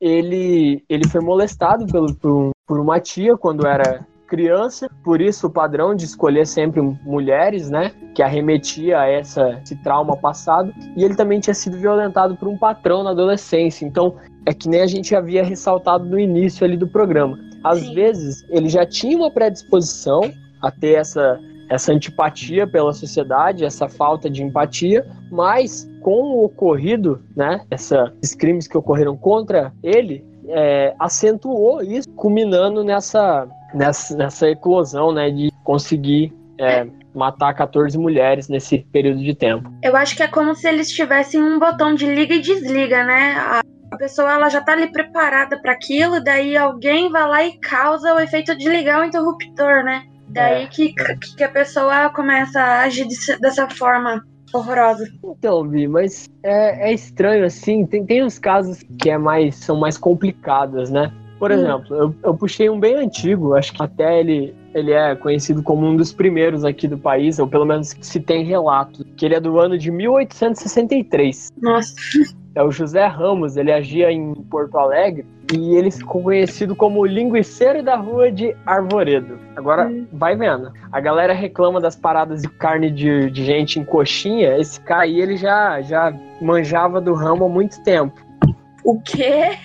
ele, 0.00 0.84
ele 0.88 1.08
foi 1.08 1.20
molestado 1.20 1.86
pelo, 1.86 2.14
por, 2.14 2.51
por 2.66 2.80
uma 2.80 3.00
tia 3.00 3.36
quando 3.36 3.66
era 3.66 4.06
criança, 4.26 4.88
por 5.04 5.20
isso 5.20 5.46
o 5.46 5.50
padrão 5.50 5.94
de 5.94 6.06
escolher 6.06 6.46
sempre 6.46 6.80
mulheres, 6.80 7.68
né, 7.68 7.92
que 8.14 8.22
arremetia 8.22 9.00
a 9.00 9.06
essa, 9.06 9.60
esse 9.62 9.76
trauma 9.82 10.16
passado, 10.16 10.72
e 10.96 11.04
ele 11.04 11.14
também 11.14 11.38
tinha 11.38 11.52
sido 11.52 11.76
violentado 11.76 12.34
por 12.36 12.48
um 12.48 12.56
patrão 12.56 13.02
na 13.02 13.10
adolescência, 13.10 13.84
então 13.84 14.16
é 14.46 14.54
que 14.54 14.70
nem 14.70 14.80
a 14.80 14.86
gente 14.86 15.14
havia 15.14 15.44
ressaltado 15.44 16.06
no 16.06 16.18
início 16.18 16.64
ali 16.64 16.78
do 16.78 16.88
programa. 16.88 17.38
Às 17.62 17.80
Sim. 17.80 17.94
vezes 17.94 18.44
ele 18.48 18.70
já 18.70 18.86
tinha 18.86 19.18
uma 19.18 19.30
predisposição 19.30 20.22
a 20.62 20.70
ter 20.70 20.94
essa 20.94 21.38
essa 21.68 21.90
antipatia 21.90 22.66
pela 22.66 22.92
sociedade, 22.92 23.64
essa 23.64 23.88
falta 23.88 24.28
de 24.28 24.42
empatia, 24.42 25.06
mas 25.30 25.90
com 26.02 26.34
o 26.34 26.44
ocorrido, 26.44 27.22
né, 27.34 27.64
esses 27.70 28.34
crimes 28.34 28.68
que 28.68 28.76
ocorreram 28.76 29.16
contra 29.16 29.72
ele, 29.82 30.22
é, 30.48 30.94
acentuou 30.98 31.82
isso, 31.82 32.08
culminando 32.10 32.82
nessa, 32.82 33.46
nessa, 33.74 34.16
nessa 34.16 34.48
eclosão, 34.48 35.12
né, 35.12 35.30
de 35.30 35.52
conseguir 35.64 36.32
é, 36.58 36.86
matar 37.14 37.52
14 37.54 37.96
mulheres 37.98 38.48
nesse 38.48 38.78
período 38.92 39.20
de 39.20 39.34
tempo. 39.34 39.70
Eu 39.82 39.96
acho 39.96 40.16
que 40.16 40.22
é 40.22 40.28
como 40.28 40.54
se 40.54 40.68
eles 40.68 40.90
tivessem 40.90 41.42
um 41.42 41.58
botão 41.58 41.94
de 41.94 42.06
liga 42.06 42.34
e 42.34 42.40
desliga, 42.40 43.04
né? 43.04 43.34
A, 43.36 43.62
a 43.90 43.96
pessoa 43.96 44.32
ela 44.32 44.48
já 44.48 44.60
tá 44.60 44.72
ali 44.72 44.90
preparada 44.90 45.60
para 45.60 45.72
aquilo, 45.72 46.22
daí 46.22 46.56
alguém 46.56 47.10
vai 47.10 47.28
lá 47.28 47.44
e 47.44 47.58
causa 47.58 48.14
o 48.14 48.20
efeito 48.20 48.56
de 48.56 48.68
ligar 48.68 49.00
o 49.00 49.04
interruptor, 49.04 49.84
né? 49.84 50.04
Daí 50.28 50.64
é. 50.64 50.66
que, 50.66 50.94
que 51.36 51.44
a 51.44 51.48
pessoa 51.48 52.08
começa 52.10 52.58
a 52.58 52.82
agir 52.82 53.06
dessa 53.38 53.68
forma 53.68 54.24
horrorosa. 54.52 55.06
Então, 55.24 55.68
Vi, 55.68 55.88
mas 55.88 56.30
é, 56.42 56.90
é 56.90 56.92
estranho 56.92 57.44
assim. 57.44 57.86
Tem, 57.86 58.04
tem 58.04 58.24
uns 58.24 58.38
casos 58.38 58.82
que 58.98 59.10
é 59.10 59.18
mais, 59.18 59.56
são 59.56 59.76
mais 59.76 59.96
complicados, 59.96 60.90
né? 60.90 61.12
Por 61.38 61.50
hum. 61.50 61.54
exemplo, 61.54 61.96
eu, 61.96 62.14
eu 62.22 62.34
puxei 62.34 62.70
um 62.70 62.78
bem 62.78 62.94
antigo, 62.94 63.54
acho 63.54 63.72
que 63.72 63.82
até 63.82 64.20
ele, 64.20 64.54
ele 64.74 64.92
é 64.92 65.16
conhecido 65.16 65.62
como 65.62 65.86
um 65.86 65.96
dos 65.96 66.12
primeiros 66.12 66.64
aqui 66.64 66.86
do 66.86 66.96
país, 66.96 67.38
ou 67.38 67.48
pelo 67.48 67.64
menos 67.64 67.96
se 68.00 68.20
tem 68.20 68.44
relato, 68.44 69.04
que 69.16 69.26
ele 69.26 69.34
é 69.34 69.40
do 69.40 69.58
ano 69.58 69.76
de 69.76 69.90
1863. 69.90 71.50
Nossa. 71.60 71.94
É 72.54 72.62
o 72.62 72.70
José 72.70 73.06
Ramos, 73.06 73.56
ele 73.56 73.72
agia 73.72 74.10
em 74.12 74.34
Porto 74.34 74.76
Alegre 74.78 75.26
e 75.52 75.74
ele 75.74 75.90
ficou 75.90 76.22
conhecido 76.22 76.76
como 76.76 77.00
o 77.00 77.06
linguiceiro 77.06 77.82
da 77.82 77.96
rua 77.96 78.30
de 78.30 78.54
Arvoredo. 78.66 79.38
Agora, 79.56 79.86
hum. 79.86 80.06
vai 80.12 80.36
vendo. 80.36 80.72
A 80.90 81.00
galera 81.00 81.32
reclama 81.32 81.80
das 81.80 81.96
paradas 81.96 82.42
de 82.42 82.48
carne 82.48 82.90
de, 82.90 83.30
de 83.30 83.44
gente 83.44 83.78
em 83.78 83.84
coxinha. 83.84 84.56
Esse 84.58 84.80
cara 84.80 85.02
aí, 85.02 85.20
ele 85.20 85.36
já, 85.36 85.80
já 85.82 86.12
manjava 86.40 87.00
do 87.00 87.14
ramo 87.14 87.46
há 87.46 87.48
muito 87.48 87.82
tempo. 87.82 88.20
O 88.84 89.00
quê? 89.00 89.56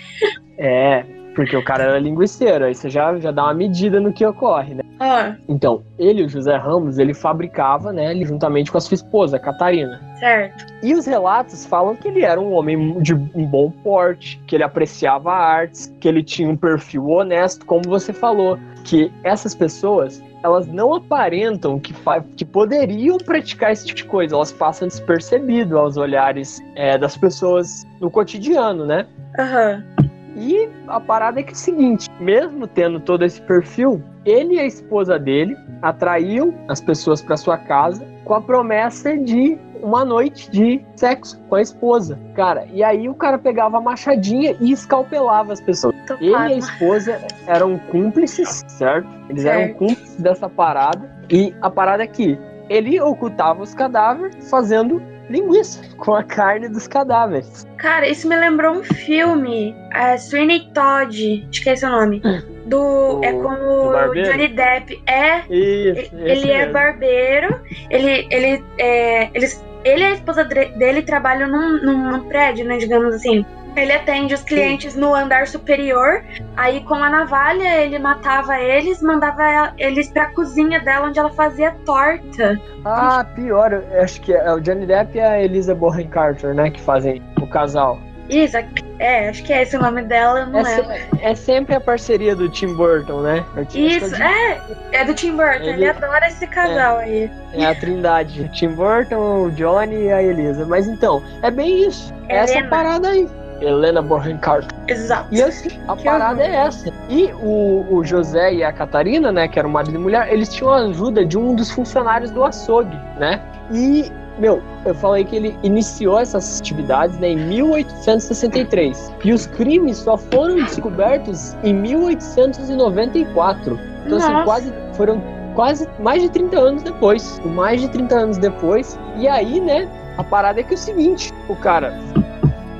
É, 0.57 1.05
porque 1.37 1.55
o 1.55 1.63
cara 1.63 1.83
era 1.83 1.99
linguiceiro, 1.99 2.65
aí 2.65 2.73
você 2.73 2.89
já, 2.89 3.15
já 3.19 3.29
dá 3.29 3.43
uma 3.43 3.53
medida 3.53 3.99
no 3.99 4.11
que 4.11 4.25
ocorre, 4.25 4.73
né? 4.73 4.81
Ah. 4.99 5.35
Então, 5.47 5.83
ele, 5.99 6.25
o 6.25 6.27
José 6.27 6.57
Ramos, 6.57 6.97
ele 6.97 7.13
fabricava, 7.13 7.93
né, 7.93 8.09
ele, 8.09 8.25
juntamente 8.25 8.71
com 8.71 8.79
a 8.79 8.81
sua 8.81 8.95
esposa, 8.95 9.37
a 9.37 9.39
Catarina. 9.39 10.01
Certo. 10.19 10.65
E 10.81 10.95
os 10.95 11.05
relatos 11.05 11.63
falam 11.67 11.95
que 11.95 12.07
ele 12.07 12.23
era 12.23 12.41
um 12.41 12.53
homem 12.53 12.99
de 13.03 13.13
um 13.13 13.45
bom 13.45 13.69
porte, 13.69 14.41
que 14.47 14.55
ele 14.55 14.63
apreciava 14.63 15.31
artes, 15.31 15.93
que 16.01 16.07
ele 16.07 16.23
tinha 16.23 16.49
um 16.49 16.57
perfil 16.57 17.07
honesto, 17.07 17.67
como 17.67 17.83
você 17.83 18.11
falou, 18.11 18.57
que 18.83 19.11
essas 19.23 19.53
pessoas 19.53 20.23
elas 20.43 20.65
não 20.65 20.95
aparentam 20.95 21.79
que, 21.79 21.93
que 22.35 22.45
poderiam 22.45 23.19
praticar 23.19 23.73
esse 23.73 23.85
tipo 23.85 23.97
de 23.97 24.05
coisa, 24.05 24.33
elas 24.33 24.51
passam 24.51 24.87
despercebido 24.87 25.77
aos 25.77 25.97
olhares 25.97 26.59
é, 26.75 26.97
das 26.97 27.15
pessoas 27.15 27.85
no 27.99 28.09
cotidiano, 28.09 28.87
né? 28.87 29.05
Aham. 29.37 29.83
Uhum. 29.85 29.96
E 30.37 30.69
a 30.87 30.99
parada 30.99 31.39
é 31.39 31.43
que 31.43 31.51
é 31.51 31.53
o 31.53 31.57
seguinte, 31.57 32.07
mesmo 32.19 32.67
tendo 32.67 32.99
todo 32.99 33.25
esse 33.25 33.41
perfil, 33.41 34.01
ele 34.23 34.55
e 34.55 34.59
a 34.59 34.65
esposa 34.65 35.17
dele 35.17 35.57
atraíam 35.81 36.53
as 36.67 36.79
pessoas 36.79 37.21
para 37.21 37.35
sua 37.37 37.57
casa 37.57 38.05
com 38.23 38.33
a 38.33 38.41
promessa 38.41 39.17
de 39.17 39.57
uma 39.81 40.03
noite 40.03 40.49
de 40.51 40.83
sexo 40.95 41.39
com 41.49 41.55
a 41.55 41.61
esposa. 41.61 42.19
Cara, 42.35 42.67
e 42.73 42.83
aí 42.83 43.07
o 43.07 43.15
cara 43.15 43.37
pegava 43.37 43.77
a 43.77 43.81
machadinha 43.81 44.55
e 44.59 44.71
escalpelava 44.71 45.53
as 45.53 45.61
pessoas. 45.61 45.95
Tô 46.07 46.15
ele 46.15 46.31
e 46.31 46.35
a 46.35 46.53
esposa 46.53 47.19
eram 47.45 47.77
cúmplices, 47.91 48.63
certo? 48.67 49.07
Eles 49.29 49.43
certo. 49.43 49.61
eram 49.61 49.73
cúmplices 49.75 50.17
dessa 50.17 50.49
parada. 50.49 51.09
E 51.29 51.53
a 51.61 51.69
parada 51.69 52.03
é 52.03 52.07
que 52.07 52.37
ele 52.69 52.99
ocultava 52.99 53.61
os 53.61 53.73
cadáveres 53.73 54.49
fazendo 54.49 55.01
linguiça 55.29 55.81
com 55.97 56.15
a 56.15 56.23
carne 56.23 56.67
dos 56.69 56.87
cadáveres. 56.87 57.67
Cara, 57.77 58.07
isso 58.07 58.27
me 58.27 58.35
lembrou 58.35 58.73
um 58.73 58.83
filme, 58.83 59.75
é, 59.93 60.17
Sweeney 60.17 60.69
Todd, 60.73 61.47
esqueci 61.51 61.85
o 61.85 61.89
nome. 61.89 62.21
Do, 62.65 63.21
é 63.23 63.31
com 63.31 63.47
o 63.47 64.13
Johnny 64.13 64.49
Depp. 64.49 65.01
É. 65.05 65.39
Isso, 65.49 66.15
ele 66.15 66.51
é 66.51 66.69
barbeiro. 66.69 67.61
Ele, 67.89 68.27
ele, 68.29 68.63
é, 68.77 69.29
eles, 69.33 69.63
ele 69.83 70.01
e 70.01 70.05
a 70.05 70.11
esposa 70.13 70.43
dele 70.43 71.01
trabalham 71.01 71.49
num, 71.49 72.11
num 72.11 72.27
prédio, 72.27 72.65
né? 72.65 72.77
Digamos 72.77 73.13
assim. 73.15 73.45
Ele 73.77 73.93
atende 73.93 74.33
os 74.33 74.43
clientes 74.43 74.93
Sim. 74.93 74.99
no 74.99 75.13
andar 75.13 75.47
superior. 75.47 76.23
Aí, 76.55 76.81
com 76.81 76.95
a 76.95 77.09
navalha, 77.09 77.81
ele 77.81 77.99
matava 77.99 78.59
eles, 78.59 79.01
mandava 79.01 79.73
eles 79.77 80.09
pra 80.09 80.27
cozinha 80.33 80.79
dela, 80.79 81.07
onde 81.07 81.19
ela 81.19 81.31
fazia 81.31 81.71
torta. 81.85 82.59
Ah, 82.83 83.25
pior. 83.35 83.83
Acho 84.01 84.21
que 84.21 84.33
é 84.33 84.53
o 84.53 84.59
Johnny 84.59 84.85
Depp 84.85 85.17
e 85.17 85.21
a 85.21 85.41
Elisa 85.41 85.75
Bohan 85.75 86.07
Carter, 86.07 86.53
né? 86.53 86.71
Que 86.71 86.81
fazem 86.81 87.21
o 87.41 87.47
casal. 87.47 87.99
Isso, 88.29 88.57
é, 88.99 89.29
acho 89.29 89.43
que 89.43 89.53
é 89.53 89.61
esse 89.61 89.77
o 89.77 89.81
nome 89.81 90.01
dela, 90.01 90.45
não 90.45 90.59
é. 90.59 90.65
Se, 90.65 91.07
é 91.21 91.35
sempre 91.35 91.75
a 91.75 91.79
parceria 91.79 92.35
do 92.35 92.49
Tim 92.49 92.73
Burton, 92.75 93.21
né? 93.21 93.45
Isso, 93.73 94.15
é, 94.21 94.59
é 94.91 95.05
do 95.05 95.13
Tim 95.13 95.35
Burton, 95.35 95.63
ele, 95.63 95.71
ele 95.71 95.89
adora 95.89 96.27
esse 96.27 96.45
casal 96.47 96.99
é, 96.99 97.03
aí. 97.03 97.31
É 97.53 97.65
a 97.65 97.75
trindade, 97.75 98.49
Tim 98.49 98.69
Burton, 98.69 99.45
o 99.45 99.51
Johnny 99.51 100.05
e 100.05 100.11
a 100.11 100.21
Elisa. 100.21 100.65
Mas 100.65 100.87
então, 100.87 101.23
é 101.41 101.49
bem 101.49 101.87
isso, 101.87 102.13
é 102.27 102.37
essa 102.37 102.63
parada 102.63 103.09
aí. 103.09 103.27
Helena 103.61 104.01
Bonham 104.01 104.37
Carter. 104.37 104.75
Exato. 104.87 105.27
E 105.31 105.41
assim, 105.41 105.69
a 105.87 105.95
que 105.95 106.03
parada 106.03 106.43
é 106.43 106.55
essa. 106.55 106.91
E 107.09 107.31
o, 107.41 107.85
o 107.89 108.03
José 108.03 108.53
e 108.53 108.63
a 108.63 108.71
Catarina, 108.71 109.31
né, 109.31 109.47
que 109.47 109.57
era 109.59 109.67
o 109.67 109.71
marido 109.71 109.95
e 109.95 109.97
mulher, 109.97 110.31
eles 110.31 110.49
tinham 110.49 110.71
a 110.71 110.85
ajuda 110.85 111.25
de 111.25 111.35
um 111.37 111.55
dos 111.55 111.71
funcionários 111.71 112.29
do 112.31 112.43
açougue, 112.43 112.97
né? 113.17 113.41
E, 113.71 114.11
meu, 114.39 114.61
eu 114.85 114.93
falei 114.95 115.25
que 115.25 115.35
ele 115.35 115.57
iniciou 115.63 116.19
essas 116.19 116.59
atividades 116.59 117.17
né, 117.19 117.29
em 117.29 117.35
1863. 117.35 119.13
E 119.23 119.33
os 119.33 119.47
crimes 119.47 119.97
só 119.97 120.17
foram 120.17 120.55
descobertos 120.55 121.55
em 121.63 121.73
1894. 121.73 123.79
Então, 124.05 124.17
assim, 124.17 124.31
Nossa. 124.31 124.37
assim, 124.37 124.45
quase 124.45 124.73
foram 124.93 125.21
quase 125.55 125.89
mais 125.99 126.21
de 126.21 126.29
30 126.29 126.57
anos 126.57 126.83
depois. 126.83 127.41
Mais 127.43 127.81
de 127.81 127.89
30 127.89 128.15
anos 128.15 128.37
depois. 128.37 128.97
E 129.17 129.27
aí, 129.27 129.59
né, 129.59 129.89
a 130.17 130.23
parada 130.23 130.59
é 130.59 130.63
que 130.63 130.73
é 130.73 130.75
o 130.75 130.79
seguinte: 130.79 131.33
o 131.49 131.55
cara, 131.55 131.97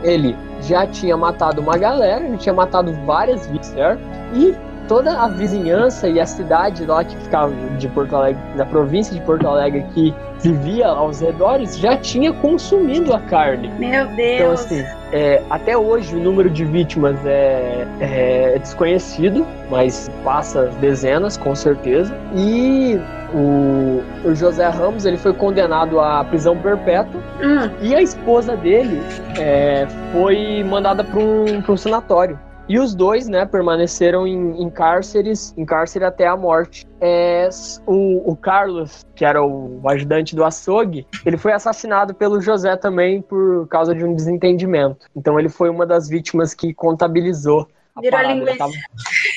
ele 0.04 0.36
já 0.62 0.86
tinha 0.88 1.16
matado 1.16 1.62
uma 1.62 1.78
galera, 1.78 2.26
tinha 2.38 2.54
matado 2.54 2.94
várias 3.06 3.48
vítimas? 3.48 4.00
E 4.34 4.56
toda 4.88 5.22
a 5.22 5.28
vizinhança 5.28 6.08
e 6.08 6.20
a 6.20 6.26
cidade 6.26 6.86
lá 6.86 7.04
que 7.04 7.16
ficava 7.18 7.54
de 7.78 7.88
Porto 7.90 8.16
Alegre, 8.16 8.42
da 8.56 8.66
província 8.66 9.14
de 9.14 9.22
Porto 9.22 9.48
Alegre, 9.48 9.86
que 9.94 10.14
vivia 10.40 10.88
aos 10.88 11.20
redores, 11.20 11.78
já 11.78 11.98
tinha 11.98 12.32
consumido 12.32 13.14
a 13.14 13.20
carne. 13.20 13.70
Meu 13.78 14.08
Deus! 14.08 14.40
Então, 14.40 14.52
assim, 14.52 14.86
é, 15.12 15.42
até 15.50 15.78
hoje 15.78 16.16
o 16.16 16.20
número 16.20 16.50
de 16.50 16.64
vítimas 16.64 17.18
é, 17.26 17.88
é, 18.00 18.60
desconhecido, 18.60 19.46
mas 19.70 20.10
passa 20.24 20.68
dezenas, 20.80 21.38
com 21.38 21.56
certeza. 21.56 22.16
E 22.36 23.00
o, 23.34 24.02
o, 24.28 24.36
José 24.36 24.68
Ramos 24.68 25.06
ele 25.06 25.18
foi 25.18 25.34
condenado 25.34 26.00
à 26.00 26.24
prisão 26.24 26.58
perpétua 26.58 27.22
hum. 27.42 27.70
e 27.82 27.96
a 27.96 28.02
esposa 28.02 28.56
dele 28.56 29.02
é, 29.40 29.86
foi 30.12 30.64
mandada 30.64 31.04
para 31.04 31.20
um, 31.20 31.64
um 31.68 31.78
sanatório. 31.78 32.40
E 32.70 32.78
os 32.80 32.94
dois, 32.94 33.30
né, 33.30 33.46
permaneceram 33.46 34.28
em, 34.28 34.62
em 34.62 34.70
cárceres, 34.70 35.54
em 35.58 35.64
cárcere 35.64 36.04
até 36.04 36.28
a 36.28 36.36
morte. 36.36 36.86
É, 37.00 37.48
o, 37.86 38.30
o, 38.30 38.36
Carlos, 38.36 39.06
que 39.16 39.24
era 39.24 39.42
o, 39.42 39.80
o, 39.82 39.90
ajudante 39.90 40.36
do 40.36 40.44
açougue, 40.44 41.08
ele 41.26 41.38
foi 41.38 41.54
assassinado 41.54 42.14
pelo 42.14 42.42
José 42.42 42.76
também 42.76 43.22
por 43.22 43.68
causa 43.70 43.96
de 43.96 44.04
um 44.04 44.14
desentendimento. 44.14 45.08
Então 45.16 45.40
ele 45.40 45.48
foi 45.48 45.70
uma 45.70 45.86
das 45.86 46.10
vítimas 46.10 46.54
que 46.54 46.74
contabilizou 46.74 47.68
Virou 48.02 48.22
linguiça. 48.22 48.58
Tava... 48.58 48.74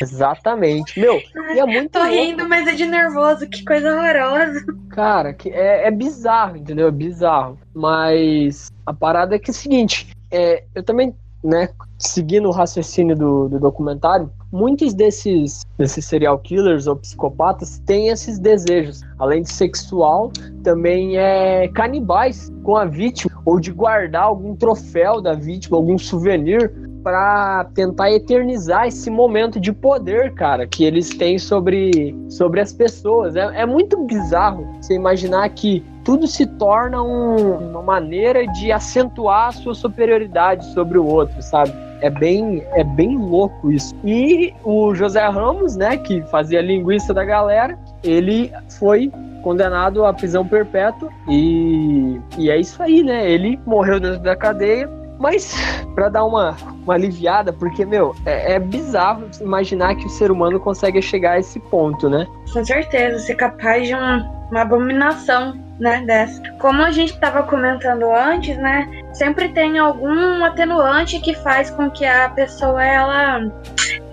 Exatamente. 0.00 0.98
Meu, 0.98 1.20
e 1.54 1.58
é 1.58 1.66
muito. 1.66 1.90
Tô 1.90 1.98
louco. 1.98 2.14
rindo, 2.14 2.48
mas 2.48 2.66
é 2.66 2.74
de 2.74 2.86
nervoso, 2.86 3.48
que 3.48 3.64
coisa 3.64 3.94
horrorosa. 3.94 4.64
Cara, 4.90 5.32
que 5.32 5.50
é, 5.50 5.86
é 5.86 5.90
bizarro, 5.90 6.56
entendeu? 6.56 6.88
É 6.88 6.90
bizarro. 6.90 7.58
Mas 7.74 8.70
a 8.84 8.92
parada 8.92 9.34
é 9.34 9.38
que 9.38 9.50
é 9.50 9.52
o 9.52 9.54
seguinte, 9.54 10.08
é, 10.30 10.64
eu 10.74 10.82
também, 10.82 11.14
né, 11.42 11.68
seguindo 11.98 12.48
o 12.48 12.52
raciocínio 12.52 13.16
do, 13.16 13.48
do 13.48 13.58
documentário, 13.58 14.30
muitos 14.52 14.94
desses, 14.94 15.62
desses 15.78 16.04
serial 16.04 16.38
killers 16.38 16.86
ou 16.86 16.96
psicopatas 16.96 17.78
têm 17.86 18.08
esses 18.08 18.38
desejos. 18.38 19.02
Além 19.18 19.42
de 19.42 19.52
sexual, 19.52 20.32
também 20.62 21.16
é 21.16 21.68
canibais 21.68 22.50
com 22.62 22.76
a 22.76 22.84
vítima, 22.84 23.40
ou 23.44 23.60
de 23.60 23.72
guardar 23.72 24.24
algum 24.24 24.54
troféu 24.54 25.20
da 25.20 25.34
vítima, 25.34 25.76
algum 25.76 25.98
souvenir 25.98 26.72
para 27.02 27.64
tentar 27.74 28.10
eternizar 28.12 28.86
esse 28.86 29.10
momento 29.10 29.58
de 29.58 29.72
poder, 29.72 30.34
cara, 30.34 30.66
que 30.66 30.84
eles 30.84 31.10
têm 31.10 31.38
sobre, 31.38 32.14
sobre 32.28 32.60
as 32.60 32.72
pessoas. 32.72 33.36
É, 33.36 33.62
é 33.62 33.66
muito 33.66 33.96
bizarro 34.04 34.66
você 34.80 34.94
imaginar 34.94 35.48
que 35.50 35.84
tudo 36.04 36.26
se 36.26 36.46
torna 36.46 37.02
um, 37.02 37.70
uma 37.70 37.82
maneira 37.82 38.46
de 38.46 38.72
acentuar 38.72 39.48
a 39.48 39.52
sua 39.52 39.74
superioridade 39.74 40.64
sobre 40.72 40.98
o 40.98 41.06
outro, 41.06 41.40
sabe? 41.42 41.72
É 42.00 42.08
bem, 42.08 42.64
é 42.72 42.82
bem 42.82 43.16
louco 43.16 43.70
isso. 43.70 43.94
E 44.02 44.54
o 44.64 44.94
José 44.94 45.26
Ramos, 45.28 45.76
né, 45.76 45.98
que 45.98 46.22
fazia 46.22 46.62
linguiça 46.62 47.12
da 47.12 47.24
galera, 47.24 47.78
ele 48.02 48.50
foi 48.78 49.12
condenado 49.42 50.04
à 50.04 50.12
prisão 50.12 50.46
perpétua 50.46 51.10
e, 51.28 52.18
e 52.38 52.50
é 52.50 52.58
isso 52.58 52.82
aí, 52.82 53.02
né? 53.02 53.30
Ele 53.30 53.58
morreu 53.66 54.00
dentro 54.00 54.20
da 54.20 54.34
cadeia 54.34 54.88
mas, 55.20 55.54
para 55.94 56.08
dar 56.08 56.24
uma, 56.24 56.56
uma 56.82 56.94
aliviada, 56.94 57.52
porque, 57.52 57.84
meu, 57.84 58.16
é, 58.24 58.54
é, 58.54 58.58
bizarro 58.58 59.28
imaginar 59.40 59.94
que 59.94 60.06
o 60.06 60.10
ser 60.10 60.30
humano 60.30 60.58
consegue 60.58 61.00
chegar 61.02 61.32
a 61.32 61.38
esse 61.38 61.60
ponto, 61.60 62.08
né? 62.08 62.26
Com 62.52 62.64
certeza, 62.64 63.18
ser 63.18 63.34
capaz 63.34 63.86
de 63.86 63.94
uma, 63.94 64.28
uma 64.50 64.62
abominação, 64.62 65.54
né, 65.78 66.02
dessa. 66.06 66.42
Como 66.58 66.82
a 66.82 66.90
gente 66.90 67.12
estava 67.12 67.42
comentando 67.42 68.04
antes, 68.12 68.56
né, 68.58 68.86
sempre 69.14 69.48
tem 69.48 69.78
algum 69.78 70.44
atenuante 70.44 71.20
que 71.20 71.34
faz 71.34 71.70
com 71.70 71.90
que 71.90 72.04
a 72.04 72.28
pessoa, 72.28 72.84
ela 72.84 73.50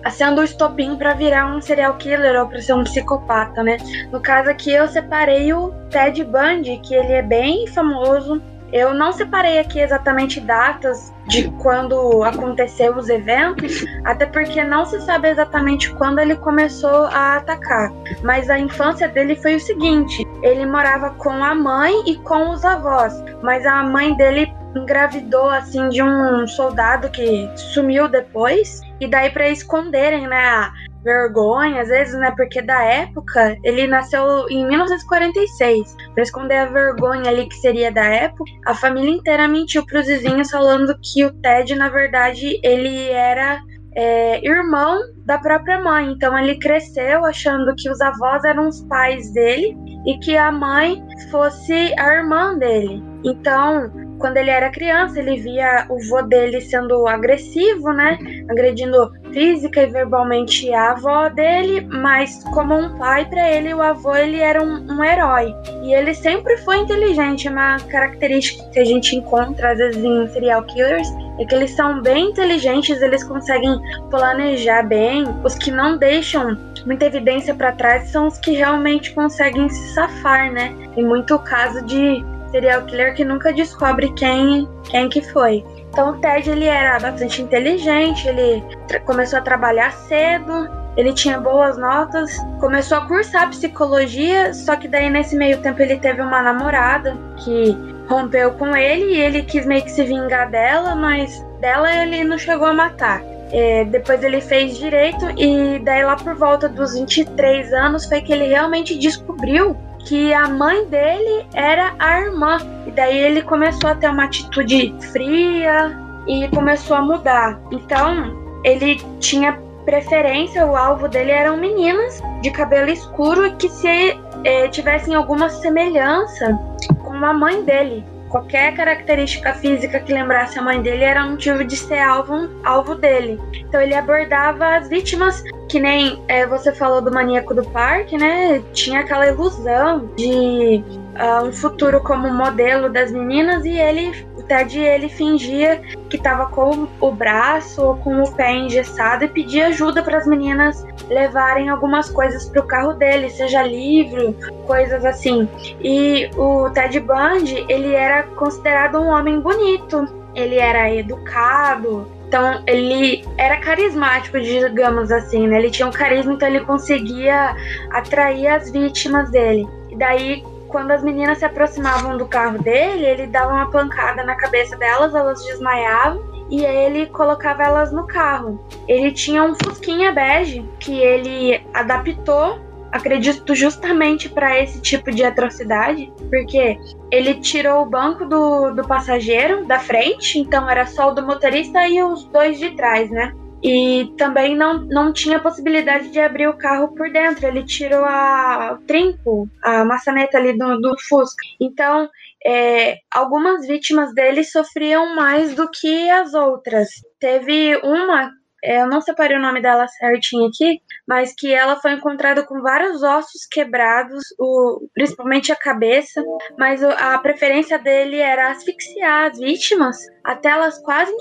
sendo 0.10 0.42
o 0.42 0.44
estopim 0.44 0.96
para 0.96 1.14
virar 1.14 1.54
um 1.54 1.62
serial 1.62 1.96
killer 1.96 2.40
ou 2.40 2.48
para 2.48 2.62
ser 2.62 2.74
um 2.74 2.84
psicopata, 2.84 3.62
né? 3.62 3.78
No 4.10 4.22
caso 4.22 4.50
aqui 4.50 4.72
eu 4.72 4.88
separei 4.88 5.52
o 5.52 5.72
Ted 5.90 6.24
Bundy, 6.24 6.78
que 6.78 6.96
ele 6.96 7.14
é 7.14 7.22
bem 7.22 7.68
famoso 7.68 8.42
eu 8.72 8.94
não 8.94 9.12
separei 9.12 9.60
aqui 9.60 9.80
exatamente 9.80 10.40
datas 10.42 11.14
de 11.28 11.50
quando 11.62 12.24
aconteceu 12.24 12.96
os 12.96 13.10
eventos, 13.10 13.86
até 14.06 14.26
porque 14.26 14.64
não 14.64 14.86
se 14.86 15.00
sabe 15.02 15.30
exatamente 15.30 15.92
quando 15.94 16.20
ele 16.20 16.36
começou 16.36 17.06
a 17.06 17.38
atacar. 17.38 17.92
Mas 18.24 18.50
a 18.50 18.60
infância 18.60 19.08
dele 19.08 19.36
foi 19.36 19.56
o 19.56 19.60
seguinte: 19.60 20.26
ele 20.42 20.66
morava 20.66 21.12
com 21.12 21.44
a 21.44 21.54
mãe 21.54 22.04
e 22.06 22.16
com 22.18 22.50
os 22.52 22.64
avós, 22.64 23.14
mas 23.42 23.66
a 23.66 23.84
mãe 23.84 24.16
dele 24.16 24.52
engravidou 24.76 25.50
assim 25.50 25.90
de 25.90 26.04
um 26.04 26.48
soldado 26.48 27.10
que 27.10 27.50
sumiu 27.56 28.08
depois 28.08 28.82
e 29.00 29.08
daí 29.08 29.30
para 29.30 29.50
esconderem, 29.50 30.28
né, 30.28 30.72
vergonha, 31.04 31.82
às 31.82 31.90
vezes, 31.90 32.14
né? 32.20 32.32
Porque 32.36 32.62
da 32.62 32.84
época, 32.84 33.58
ele 33.64 33.88
nasceu 33.88 34.48
em 34.50 34.68
1946. 34.68 35.96
Pra 36.14 36.24
esconder 36.24 36.58
a 36.58 36.66
vergonha 36.66 37.30
ali 37.30 37.48
que 37.48 37.56
seria 37.56 37.92
da 37.92 38.06
época, 38.06 38.44
a 38.66 38.74
família 38.74 39.12
inteira 39.12 39.48
mentiu 39.48 39.86
pros 39.86 40.08
vizinhos 40.08 40.50
falando 40.50 40.98
que 41.02 41.26
o 41.26 41.34
Ted, 41.42 41.76
na 41.76 41.90
verdade, 41.90 42.60
ele 42.64 43.10
era 43.10 43.60
é, 43.98 44.46
irmão 44.46 45.00
da 45.26 45.40
própria 45.40 45.82
mãe. 45.82 46.12
Então 46.12 46.38
ele 46.38 46.60
cresceu 46.60 47.26
achando 47.26 47.74
que 47.76 47.90
os 47.90 48.00
avós 48.00 48.44
eram 48.44 48.68
os 48.68 48.84
pais 48.86 49.34
dele 49.34 49.76
e 50.06 50.18
que 50.20 50.38
a 50.38 50.52
mãe 50.52 51.04
fosse 51.32 51.94
a 51.98 52.16
irmã 52.16 52.58
dele. 52.58 53.04
Então, 53.24 53.92
quando 54.20 54.38
ele 54.38 54.50
era 54.50 54.70
criança, 54.70 55.20
ele 55.20 55.38
via 55.38 55.86
o 55.90 56.00
vô 56.08 56.22
dele 56.22 56.62
sendo 56.62 57.08
agressivo, 57.08 57.92
né? 57.94 58.18
Agredindo 58.50 59.12
física 59.32 59.84
e 59.84 59.88
verbalmente 59.88 60.74
a 60.74 60.92
avó 60.92 61.30
dele, 61.30 61.82
mas 61.90 62.44
como 62.54 62.76
um 62.76 62.98
pai 62.98 63.26
para 63.26 63.50
ele, 63.52 63.74
o 63.74 63.82
avô 63.82 64.16
ele 64.16 64.40
era 64.40 64.62
um, 64.62 64.86
um, 64.92 65.04
herói. 65.04 65.54
E 65.84 65.94
ele 65.94 66.14
sempre 66.14 66.58
foi 66.58 66.78
inteligente, 66.78 67.48
uma 67.48 67.78
característica 67.78 68.68
que 68.70 68.80
a 68.80 68.86
gente 68.86 69.16
encontra 69.16 69.72
às 69.72 69.78
vezes 69.78 70.04
em 70.04 70.28
serial 70.30 70.64
killers 70.64 71.08
é 71.40 71.46
que 71.46 71.54
eles 71.54 71.72
são 71.72 72.02
bem 72.02 72.32
inteligentes, 72.32 73.02
eles 73.02 73.24
conseguem 73.24 73.80
planejar 74.10 74.84
bem. 74.84 75.24
Os 75.44 75.56
que 75.56 75.70
não 75.70 75.98
deixam 75.98 76.58
muita 76.86 77.06
evidência 77.06 77.54
para 77.54 77.72
trás 77.72 78.10
são 78.10 78.28
os 78.28 78.40
que 78.40 78.52
realmente 78.52 79.14
conseguem 79.14 79.70
se 79.70 79.94
safar, 79.94 80.52
né? 80.52 80.74
Tem 80.96 81.06
muito 81.06 81.38
caso 81.40 81.86
de 81.86 82.26
serial 82.52 82.84
killer 82.86 83.14
que 83.16 83.26
nunca 83.26 83.54
descobre 83.54 84.12
quem, 84.14 84.68
quem 84.90 85.10
que 85.10 85.22
foi. 85.22 85.64
Então 85.90 86.12
o 86.12 86.18
Ted 86.20 86.50
ele 86.50 86.66
era 86.66 87.00
bastante 87.00 87.42
inteligente, 87.42 88.28
ele 88.28 88.64
começou 89.06 89.40
a 89.40 89.42
trabalhar 89.42 89.92
cedo, 89.92 90.70
ele 90.96 91.14
tinha 91.14 91.40
boas 91.40 91.78
notas, 91.78 92.36
começou 92.60 92.98
a 92.98 93.06
cursar 93.06 93.50
psicologia, 93.50 94.54
só 94.54 94.76
que 94.76 94.88
daí 94.88 95.10
nesse 95.10 95.36
meio 95.36 95.62
tempo 95.62 95.82
ele 95.82 95.98
teve 95.98 96.22
uma 96.22 96.42
namorada 96.42 97.16
que 97.38 97.76
rompeu 98.10 98.52
com 98.54 98.76
ele 98.76 99.14
e 99.16 99.22
ele 99.22 99.44
quis 99.44 99.66
meio 99.66 99.84
que 99.84 99.92
se 99.92 100.04
vingar 100.04 100.50
dela, 100.50 100.96
mas 100.96 101.44
dela 101.60 101.92
ele 102.04 102.24
não 102.24 102.38
chegou 102.38 102.68
a 102.68 102.74
matar. 102.74 103.22
É, 103.52 103.86
depois 103.86 104.22
ele 104.24 104.42
fez 104.42 104.78
direito 104.78 105.26
e 105.38 105.80
daí 105.80 106.04
lá 106.04 106.18
por 106.18 106.36
volta 106.36 106.68
dos 106.68 106.94
23 106.96 107.72
anos 107.74 108.06
foi 108.06 108.22
que 108.22 108.34
ele 108.34 108.48
realmente 108.48 108.98
descobriu 108.98 109.78
que 110.08 110.34
a 110.34 110.48
mãe 110.48 110.86
dele 110.86 111.46
era 111.54 111.94
a 112.00 112.22
irmã. 112.22 112.58
E 112.86 112.92
daí 112.92 113.18
ele 113.18 113.42
começou 113.42 113.90
a 113.90 113.96
ter 113.96 114.10
uma 114.10 114.24
atitude 114.24 114.96
fria 115.12 115.98
e 116.26 116.48
começou 116.48 116.96
a 116.96 117.02
mudar. 117.02 117.60
Então, 117.72 118.34
ele 118.64 119.02
tinha 119.20 119.60
preferência, 119.86 120.66
o 120.66 120.76
alvo 120.76 121.08
dele 121.08 121.32
eram 121.32 121.58
meninas 121.58 122.22
de 122.42 122.52
cabelo 122.52 122.90
escuro 122.90 123.56
que 123.58 123.70
se 123.70 124.18
eh, 124.44 124.68
tivessem 124.70 125.14
alguma 125.14 125.50
semelhança 125.50 126.58
com 127.04 127.14
a 127.14 127.34
mãe 127.34 127.64
dele. 127.64 128.04
Qualquer 128.30 128.76
característica 128.76 129.54
física 129.54 130.00
que 130.00 130.14
lembrasse 130.14 130.60
a 130.60 130.62
mãe 130.62 130.82
dele 130.82 131.04
era 131.04 131.26
motivo 131.26 131.64
de 131.64 131.76
ser 131.76 132.00
alvo, 132.00 132.50
alvo 132.64 132.96
dele. 132.96 133.40
Então 133.54 133.82
ele 133.82 133.96
abordava 133.96 134.76
as 134.76 134.90
vítimas, 134.90 135.44
que 135.70 135.80
nem 135.80 136.22
é, 136.28 136.46
você 136.46 136.74
falou 136.74 137.02
do 137.02 137.12
maníaco 137.12 137.54
do 137.54 137.64
parque, 137.70 138.18
né? 138.18 138.62
Tinha 138.74 139.02
aquela 139.02 139.28
ilusão 139.28 140.10
de 140.16 140.84
uh, 141.18 141.46
um 141.46 141.54
futuro 141.54 142.02
como 142.02 142.34
modelo 142.34 142.90
das 142.90 143.12
meninas 143.12 143.64
e 143.66 143.72
ele 143.72 144.12
Ted 144.48 144.80
ele 144.80 145.10
fingia 145.10 145.82
que 146.10 146.18
estava 146.18 146.48
com 146.48 146.88
o 147.00 147.12
braço 147.12 147.82
ou 147.84 147.98
com 147.98 148.22
o 148.22 148.32
pé 148.32 148.54
engessado 148.54 149.26
e 149.26 149.28
pedia 149.28 149.68
ajuda 149.68 150.02
para 150.02 150.18
as 150.18 150.28
meninas 150.28 150.86
levarem 151.10 151.70
algumas 151.70 152.10
coisas 152.10 152.50
para 152.50 152.62
o 152.62 152.68
carro 152.68 152.94
dele, 152.94 153.30
seja 153.30 153.64
livro, 153.64 154.34
coisas 154.66 155.04
assim. 155.06 155.48
E 155.82 156.30
o 156.36 156.70
Ted 156.72 157.00
Bundy, 157.00 157.66
ele 157.70 157.94
era 157.94 158.24
considerado 158.24 159.00
um 159.00 159.08
homem 159.08 159.40
bonito, 159.40 160.06
ele 160.34 160.58
era 160.58 160.94
educado, 160.94 162.08
então 162.28 162.62
ele 162.68 163.26
era 163.38 163.58
carismático, 163.58 164.40
digamos 164.40 165.12
assim, 165.12 165.48
né? 165.48 165.58
Ele 165.58 165.72
tinha 165.72 165.88
um 165.88 165.92
carisma, 165.92 166.34
então 166.34 166.48
ele 166.48 166.60
conseguia 166.62 167.56
atrair 167.92 168.48
as 168.48 168.70
vítimas 168.70 169.32
dele. 169.32 169.68
E 169.90 169.96
daí 169.96 170.44
quando 170.68 170.92
as 170.92 171.04
meninas 171.04 171.40
se 171.40 171.46
aproximavam 171.46 172.18
do 172.18 172.26
carro 172.26 172.62
dele, 172.62 173.06
ele 173.06 173.28
dava 173.28 173.54
uma 173.54 173.72
pancada 173.72 174.24
na 174.24 174.36
cabeça 174.36 174.78
delas, 174.78 175.14
elas 175.14 175.44
desmaiavam 175.44 176.38
e 176.50 176.64
ele 176.64 177.08
colocava 177.08 177.64
elas 177.64 177.92
no 177.92 178.06
carro. 178.06 178.60
Ele 178.88 179.12
tinha 179.12 179.44
um 179.44 179.56
Fusquinha 179.56 180.12
bege 180.12 180.66
que 180.80 181.00
ele 181.00 181.62
adaptou, 181.74 182.60
acredito 182.92 183.54
justamente 183.54 184.30
para 184.30 184.62
esse 184.62 184.82
tipo 184.82 185.12
de 185.12 185.24
atrocidade, 185.24 186.12
porque 186.30 186.78
ele 187.12 187.36
tirou 187.36 187.84
o 187.84 187.90
banco 187.90 188.26
do, 188.26 188.72
do 188.72 188.88
passageiro 188.88 189.66
da 189.66 189.80
frente, 189.80 190.40
então 190.40 190.70
era 190.70 190.86
só 190.86 191.10
o 191.10 191.14
do 191.14 191.26
motorista 191.26 191.88
e 191.88 192.02
os 192.02 192.26
dois 192.26 192.58
de 192.60 192.72
trás, 192.72 193.10
né? 193.10 193.34
E 193.64 194.14
também 194.18 194.56
não, 194.56 194.86
não 194.86 195.12
tinha 195.12 195.40
possibilidade 195.40 196.10
de 196.10 196.20
abrir 196.20 196.48
o 196.48 196.58
carro 196.58 196.94
por 196.96 197.12
dentro. 197.12 197.46
Ele 197.46 197.64
tirou 197.64 198.06
a, 198.06 198.74
o 198.74 198.86
trinco, 198.86 199.50
a 199.64 199.84
maçaneta 199.84 200.38
ali 200.38 200.58
do, 200.58 200.80
do 200.80 200.96
Fusca. 201.08 201.44
Então, 201.60 202.08
é, 202.46 202.98
algumas 203.12 203.66
vítimas 203.68 204.14
dele 204.14 204.44
sofriam 204.44 205.16
mais 205.16 205.56
do 205.56 205.70
que 205.70 206.10
as 206.10 206.34
outras. 206.34 206.88
Teve 207.20 207.78
uma 207.84 208.32
é, 208.64 208.82
eu 208.82 208.88
não 208.90 209.02
separei 209.02 209.38
o 209.38 209.42
nome 209.42 209.62
dela 209.62 209.88
certinho 209.88 210.48
aqui, 210.48 210.82
mas 211.08 211.34
que 211.34 211.54
ela 211.54 211.78
foi 211.78 211.94
encontrada 211.94 212.44
com 212.44 212.62
vários 212.62 213.02
ossos 213.02 213.46
quebrados, 213.50 214.24
o, 214.40 214.88
principalmente 214.94 215.52
a 215.52 215.56
cabeça, 215.56 216.24
mas 216.58 216.84
a 216.84 217.18
preferência 217.20 217.80
dele 217.80 218.18
era 218.18 218.52
asfixiar 218.52 219.32
as 219.32 219.40
vítimas 219.40 219.98
até 220.24 220.50
elas 220.50 220.78
quase 220.80 221.12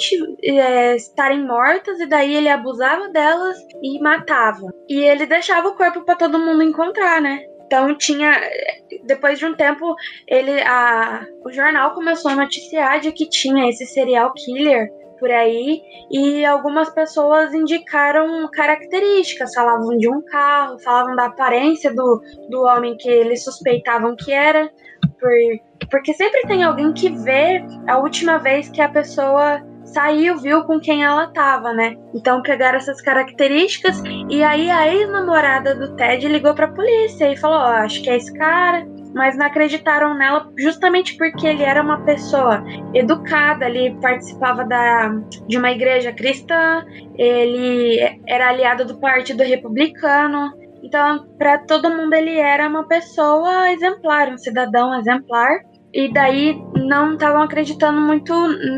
é, 0.43 0.97
estarem 0.97 1.47
mortas, 1.47 2.01
e 2.01 2.07
daí 2.07 2.35
ele 2.35 2.49
abusava 2.49 3.09
delas 3.09 3.57
e 3.81 4.01
matava. 4.01 4.67
E 4.89 4.99
ele 4.99 5.27
deixava 5.27 5.69
o 5.69 5.77
corpo 5.77 6.01
para 6.01 6.17
todo 6.17 6.41
mundo 6.41 6.65
encontrar, 6.65 7.21
né? 7.21 7.45
Então 7.67 7.97
tinha, 7.97 8.33
depois 9.05 9.39
de 9.39 9.47
um 9.47 9.55
tempo, 9.55 9.95
ele, 10.27 10.61
a, 10.63 11.25
o 11.45 11.53
jornal 11.53 11.95
começou 11.95 12.31
a 12.31 12.37
noticiar 12.37 13.01
de 13.01 13.13
que 13.13 13.29
tinha 13.29 13.69
esse 13.69 13.87
serial 13.87 14.33
killer 14.35 14.89
por 15.19 15.31
aí 15.31 15.83
e 16.11 16.45
algumas 16.45 16.91
pessoas 16.91 17.53
indicaram 17.55 18.49
características, 18.53 19.55
falavam 19.55 19.97
de 19.97 20.09
um 20.09 20.23
carro, 20.23 20.79
falavam 20.81 21.17
da 21.17 21.27
aparência 21.27 21.95
do, 21.95 22.21
do 22.49 22.63
homem 22.63 22.97
que 22.97 23.09
eles 23.09 23.45
suspeitavam 23.45 24.15
que 24.17 24.33
era, 24.33 24.71
por, 25.19 25.31
porque 25.91 26.13
sempre 26.13 26.43
tem 26.43 26.63
alguém 26.63 26.93
que 26.93 27.11
vê 27.11 27.65
a 27.87 27.99
última 27.99 28.39
vez 28.39 28.69
que 28.69 28.81
a 28.81 28.89
pessoa 28.89 29.63
saiu, 29.85 30.39
viu 30.39 30.65
com 30.65 30.81
quem 30.81 31.05
ela 31.05 31.29
tava, 31.29 31.73
né? 31.73 31.97
Então 32.15 32.43
pegaram 32.43 32.79
essas 32.79 33.01
características 33.01 34.03
e 34.29 34.43
aí 34.43 34.71
a 34.71 34.93
ex-namorada 34.93 35.75
do 35.75 35.95
Ted 35.97 36.27
ligou 36.29 36.55
pra 36.55 36.69
polícia 36.69 37.31
e 37.31 37.37
falou: 37.37 37.59
oh, 37.59 37.85
acho 37.85 38.03
que 38.03 38.11
é 38.11 38.17
esse 38.17 38.33
cara. 38.35 38.87
Mas 39.17 39.37
não 39.37 39.47
acreditaram 39.47 40.15
nela 40.15 40.53
justamente 40.59 41.17
porque 41.17 41.47
ele 41.47 41.63
era 41.63 41.83
uma 41.83 42.05
pessoa 42.05 42.63
educada, 42.95 43.69
ele 43.69 43.99
participava 44.01 44.65
da, 44.65 45.09
de 45.49 45.57
uma 45.59 45.71
igreja 45.71 46.13
cristã, 46.13 46.85
ele 47.17 47.99
era 48.29 48.51
aliado 48.51 48.85
do 48.85 49.01
Partido 49.01 49.43
Republicano. 49.43 50.53
Então, 50.83 51.27
para 51.39 51.59
todo 51.59 51.91
mundo, 51.91 52.13
ele 52.15 52.39
era 52.39 52.69
uma 52.69 52.87
pessoa 52.87 53.73
exemplar, 53.73 54.29
um 54.29 54.39
cidadão 54.39 54.95
exemplar. 55.01 55.61
E 55.93 56.13
daí 56.13 56.63
não 56.75 57.15
estavam 57.15 57.43
acreditando 57.43 58.01
muito 58.01 58.33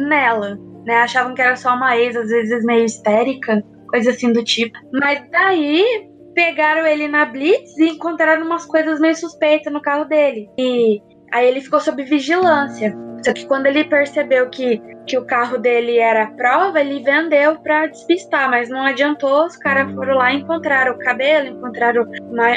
nela 0.08 0.56
né? 0.88 0.96
Achavam 1.02 1.34
que 1.34 1.42
era 1.42 1.54
só 1.54 1.74
uma 1.76 1.96
ex, 1.98 2.16
às 2.16 2.30
vezes 2.30 2.64
meio 2.64 2.86
histérica, 2.86 3.62
coisa 3.90 4.10
assim 4.10 4.32
do 4.32 4.42
tipo. 4.42 4.76
Mas 4.90 5.22
daí 5.30 6.07
pegaram 6.38 6.86
ele 6.86 7.08
na 7.08 7.24
Blitz 7.24 7.76
e 7.78 7.88
encontraram 7.88 8.46
umas 8.46 8.64
coisas 8.64 9.00
meio 9.00 9.16
suspeitas 9.16 9.72
no 9.72 9.82
carro 9.82 10.04
dele. 10.04 10.48
E 10.56 11.02
aí 11.32 11.48
ele 11.48 11.60
ficou 11.60 11.80
sob 11.80 12.00
vigilância. 12.04 12.96
Só 13.24 13.32
que 13.32 13.44
quando 13.44 13.66
ele 13.66 13.82
percebeu 13.82 14.48
que, 14.48 14.80
que 15.04 15.18
o 15.18 15.26
carro 15.26 15.58
dele 15.58 15.98
era 15.98 16.28
prova, 16.28 16.80
ele 16.80 17.02
vendeu 17.02 17.56
para 17.58 17.88
despistar, 17.88 18.48
mas 18.48 18.68
não 18.68 18.84
adiantou. 18.84 19.46
Os 19.46 19.56
caras 19.56 19.92
foram 19.92 20.14
lá 20.14 20.32
e 20.32 20.36
encontraram 20.36 20.94
o 20.94 20.98
cabelo, 21.00 21.48
encontraram 21.48 22.06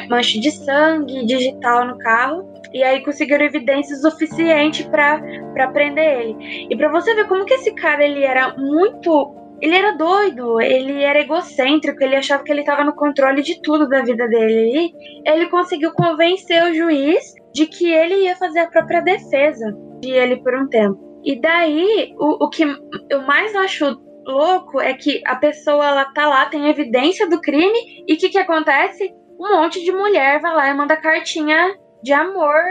mancha 0.08 0.40
de 0.40 0.52
sangue 0.52 1.26
digital 1.26 1.84
no 1.88 1.98
carro 1.98 2.54
e 2.72 2.84
aí 2.84 3.04
conseguiram 3.04 3.44
evidências 3.44 4.02
suficientes 4.02 4.86
para 4.86 5.68
prender 5.74 6.22
ele. 6.22 6.68
E 6.70 6.78
para 6.78 6.90
você 6.90 7.16
ver 7.16 7.28
como 7.28 7.46
que 7.46 7.56
esse 7.56 7.74
cara 7.74 8.04
ele 8.04 8.24
era 8.24 8.56
muito 8.56 9.41
ele 9.62 9.76
era 9.76 9.96
doido, 9.96 10.60
ele 10.60 11.04
era 11.04 11.20
egocêntrico, 11.20 12.04
ele 12.04 12.16
achava 12.16 12.44
que 12.44 12.52
ele 12.52 12.62
estava 12.62 12.84
no 12.84 12.96
controle 12.96 13.44
de 13.44 13.62
tudo 13.62 13.88
da 13.88 14.02
vida 14.02 14.28
dele. 14.28 14.92
E 14.92 15.30
ele 15.30 15.50
conseguiu 15.50 15.92
convencer 15.94 16.64
o 16.64 16.74
juiz 16.74 17.24
de 17.54 17.68
que 17.68 17.92
ele 17.92 18.24
ia 18.24 18.36
fazer 18.36 18.60
a 18.60 18.70
própria 18.70 19.02
defesa 19.02 19.72
de 20.02 20.10
ele 20.10 20.38
por 20.38 20.56
um 20.56 20.68
tempo. 20.68 21.00
E 21.24 21.40
daí, 21.40 22.16
o, 22.18 22.46
o 22.46 22.50
que 22.50 22.64
eu 23.10 23.22
mais 23.22 23.56
acho 23.56 23.96
louco 24.26 24.82
é 24.82 24.94
que 24.94 25.22
a 25.26 25.36
pessoa 25.36 25.88
ela 25.88 26.06
tá 26.06 26.28
lá, 26.28 26.48
tem 26.48 26.68
evidência 26.68 27.30
do 27.30 27.40
crime, 27.40 28.04
e 28.08 28.14
o 28.14 28.18
que, 28.18 28.30
que 28.30 28.40
acontece? 28.40 29.14
Um 29.40 29.58
monte 29.58 29.84
de 29.84 29.92
mulher 29.92 30.42
vai 30.42 30.54
lá 30.56 30.70
e 30.70 30.74
manda 30.74 30.98
cartinha 30.98 31.76
de 32.02 32.14
amor. 32.14 32.62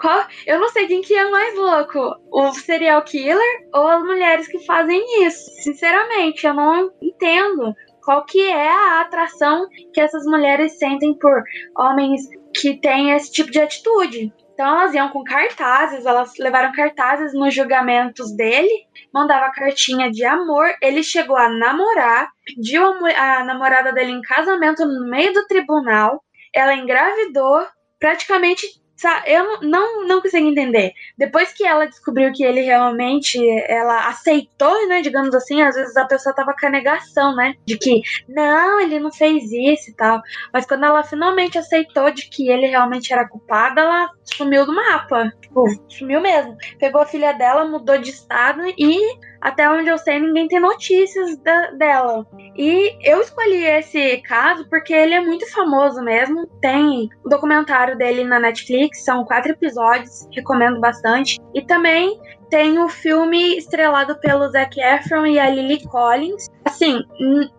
Qual? 0.00 0.26
Eu 0.46 0.58
não 0.58 0.68
sei 0.70 0.86
quem 0.86 1.02
que 1.02 1.14
é 1.14 1.28
mais 1.28 1.54
louco, 1.54 2.16
o 2.32 2.52
serial 2.54 3.02
killer 3.02 3.68
ou 3.74 3.86
as 3.86 4.02
mulheres 4.02 4.48
que 4.48 4.64
fazem 4.64 5.26
isso. 5.26 5.50
Sinceramente, 5.62 6.46
eu 6.46 6.54
não 6.54 6.90
entendo 7.02 7.74
qual 8.02 8.24
que 8.24 8.40
é 8.40 8.68
a 8.68 9.02
atração 9.02 9.68
que 9.92 10.00
essas 10.00 10.24
mulheres 10.24 10.78
sentem 10.78 11.16
por 11.18 11.42
homens 11.76 12.22
que 12.54 12.80
têm 12.80 13.10
esse 13.10 13.30
tipo 13.30 13.50
de 13.50 13.60
atitude. 13.60 14.32
Então 14.54 14.66
elas 14.66 14.94
iam 14.94 15.10
com 15.10 15.22
cartazes, 15.22 16.06
elas 16.06 16.32
levaram 16.38 16.72
cartazes 16.72 17.34
nos 17.34 17.54
julgamentos 17.54 18.34
dele, 18.34 18.86
mandava 19.12 19.52
cartinha 19.52 20.10
de 20.10 20.24
amor, 20.24 20.74
ele 20.82 21.02
chegou 21.02 21.36
a 21.36 21.48
namorar, 21.48 22.28
pediu 22.44 22.84
a, 22.84 23.38
a 23.38 23.44
namorada 23.44 23.92
dele 23.92 24.12
em 24.12 24.20
casamento 24.22 24.84
no 24.84 25.08
meio 25.08 25.32
do 25.32 25.46
tribunal, 25.46 26.22
ela 26.54 26.74
engravidou, 26.74 27.66
praticamente 27.98 28.79
eu 29.26 29.60
não, 29.62 30.06
não 30.06 30.20
consigo 30.20 30.46
entender. 30.46 30.92
Depois 31.16 31.52
que 31.52 31.64
ela 31.64 31.86
descobriu 31.86 32.32
que 32.32 32.44
ele 32.44 32.60
realmente, 32.60 33.38
ela 33.68 34.08
aceitou, 34.08 34.88
né, 34.88 35.02
digamos 35.02 35.34
assim, 35.34 35.62
às 35.62 35.74
vezes 35.74 35.96
a 35.96 36.04
pessoa 36.04 36.34
tava 36.34 36.54
com 36.58 36.66
a 36.66 36.70
negação, 36.70 37.34
né, 37.34 37.54
de 37.64 37.78
que 37.78 38.02
não, 38.28 38.80
ele 38.80 38.98
não 38.98 39.12
fez 39.12 39.44
isso 39.52 39.90
e 39.90 39.94
tal. 39.94 40.20
Mas 40.52 40.66
quando 40.66 40.84
ela 40.84 41.02
finalmente 41.02 41.58
aceitou 41.58 42.10
de 42.10 42.28
que 42.28 42.48
ele 42.48 42.66
realmente 42.66 43.12
era 43.12 43.28
culpado, 43.28 43.80
ela 43.80 44.08
sumiu 44.24 44.66
do 44.66 44.74
mapa. 44.74 45.32
Tipo, 45.40 45.64
sumiu 45.88 46.20
mesmo. 46.20 46.56
Pegou 46.78 47.00
a 47.00 47.06
filha 47.06 47.32
dela, 47.32 47.64
mudou 47.64 47.98
de 47.98 48.10
estado 48.10 48.62
e 48.78 48.98
até 49.40 49.68
onde 49.70 49.88
eu 49.88 49.96
sei, 49.98 50.20
ninguém 50.20 50.46
tem 50.48 50.60
notícias 50.60 51.36
da, 51.38 51.70
dela. 51.70 52.26
E 52.56 52.96
eu 53.02 53.20
escolhi 53.20 53.64
esse 53.64 54.18
caso 54.18 54.68
porque 54.68 54.92
ele 54.92 55.14
é 55.14 55.20
muito 55.20 55.50
famoso 55.50 56.02
mesmo. 56.02 56.46
Tem 56.60 57.08
o 57.24 57.28
documentário 57.28 57.96
dele 57.96 58.24
na 58.24 58.38
Netflix, 58.38 59.04
são 59.04 59.24
quatro 59.24 59.52
episódios, 59.52 60.28
recomendo 60.32 60.78
bastante. 60.80 61.38
E 61.54 61.62
também 61.62 62.20
tem 62.50 62.78
o 62.78 62.88
filme 62.88 63.56
estrelado 63.56 64.16
pelo 64.16 64.50
Zac 64.50 64.78
Efron 64.78 65.24
e 65.26 65.38
a 65.38 65.48
Lily 65.48 65.82
Collins. 65.86 66.48
Assim, 66.64 67.02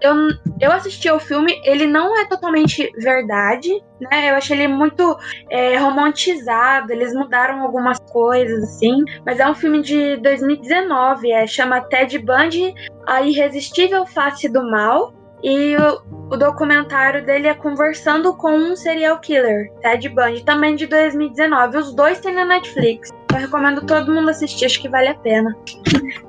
eu, 0.01 0.15
eu 0.59 0.71
assisti 0.71 1.07
ao 1.07 1.19
filme, 1.19 1.59
ele 1.63 1.87
não 1.87 2.19
é 2.19 2.25
totalmente 2.25 2.91
verdade, 2.97 3.69
né? 3.99 4.29
Eu 4.29 4.35
achei 4.35 4.57
ele 4.57 4.67
muito 4.67 5.17
é, 5.49 5.77
romantizado, 5.77 6.91
eles 6.91 7.13
mudaram 7.13 7.61
algumas 7.61 7.97
coisas, 8.11 8.63
assim. 8.63 9.03
Mas 9.25 9.39
é 9.39 9.49
um 9.49 9.55
filme 9.55 9.81
de 9.81 10.17
2019, 10.17 11.31
é, 11.31 11.47
chama 11.47 11.81
Ted 11.81 12.19
Bundy, 12.19 12.73
A 13.07 13.21
Irresistível 13.21 14.05
Face 14.05 14.47
do 14.49 14.69
Mal. 14.69 15.13
E 15.43 15.75
o, 15.75 16.33
o, 16.33 16.37
documentário 16.37 17.25
dele 17.25 17.47
é 17.47 17.53
Conversando 17.53 18.35
com 18.35 18.51
um 18.51 18.75
Serial 18.75 19.19
Killer, 19.19 19.71
Ted 19.81 20.07
Bundy, 20.09 20.43
também 20.43 20.75
de 20.75 20.85
2019. 20.85 21.77
Os 21.77 21.93
dois 21.93 22.19
tem 22.19 22.33
na 22.33 22.45
Netflix. 22.45 23.09
Eu 23.33 23.39
recomendo 23.39 23.85
todo 23.85 24.13
mundo 24.13 24.29
assistir, 24.29 24.65
acho 24.65 24.81
que 24.81 24.89
vale 24.89 25.07
a 25.07 25.15
pena. 25.15 25.55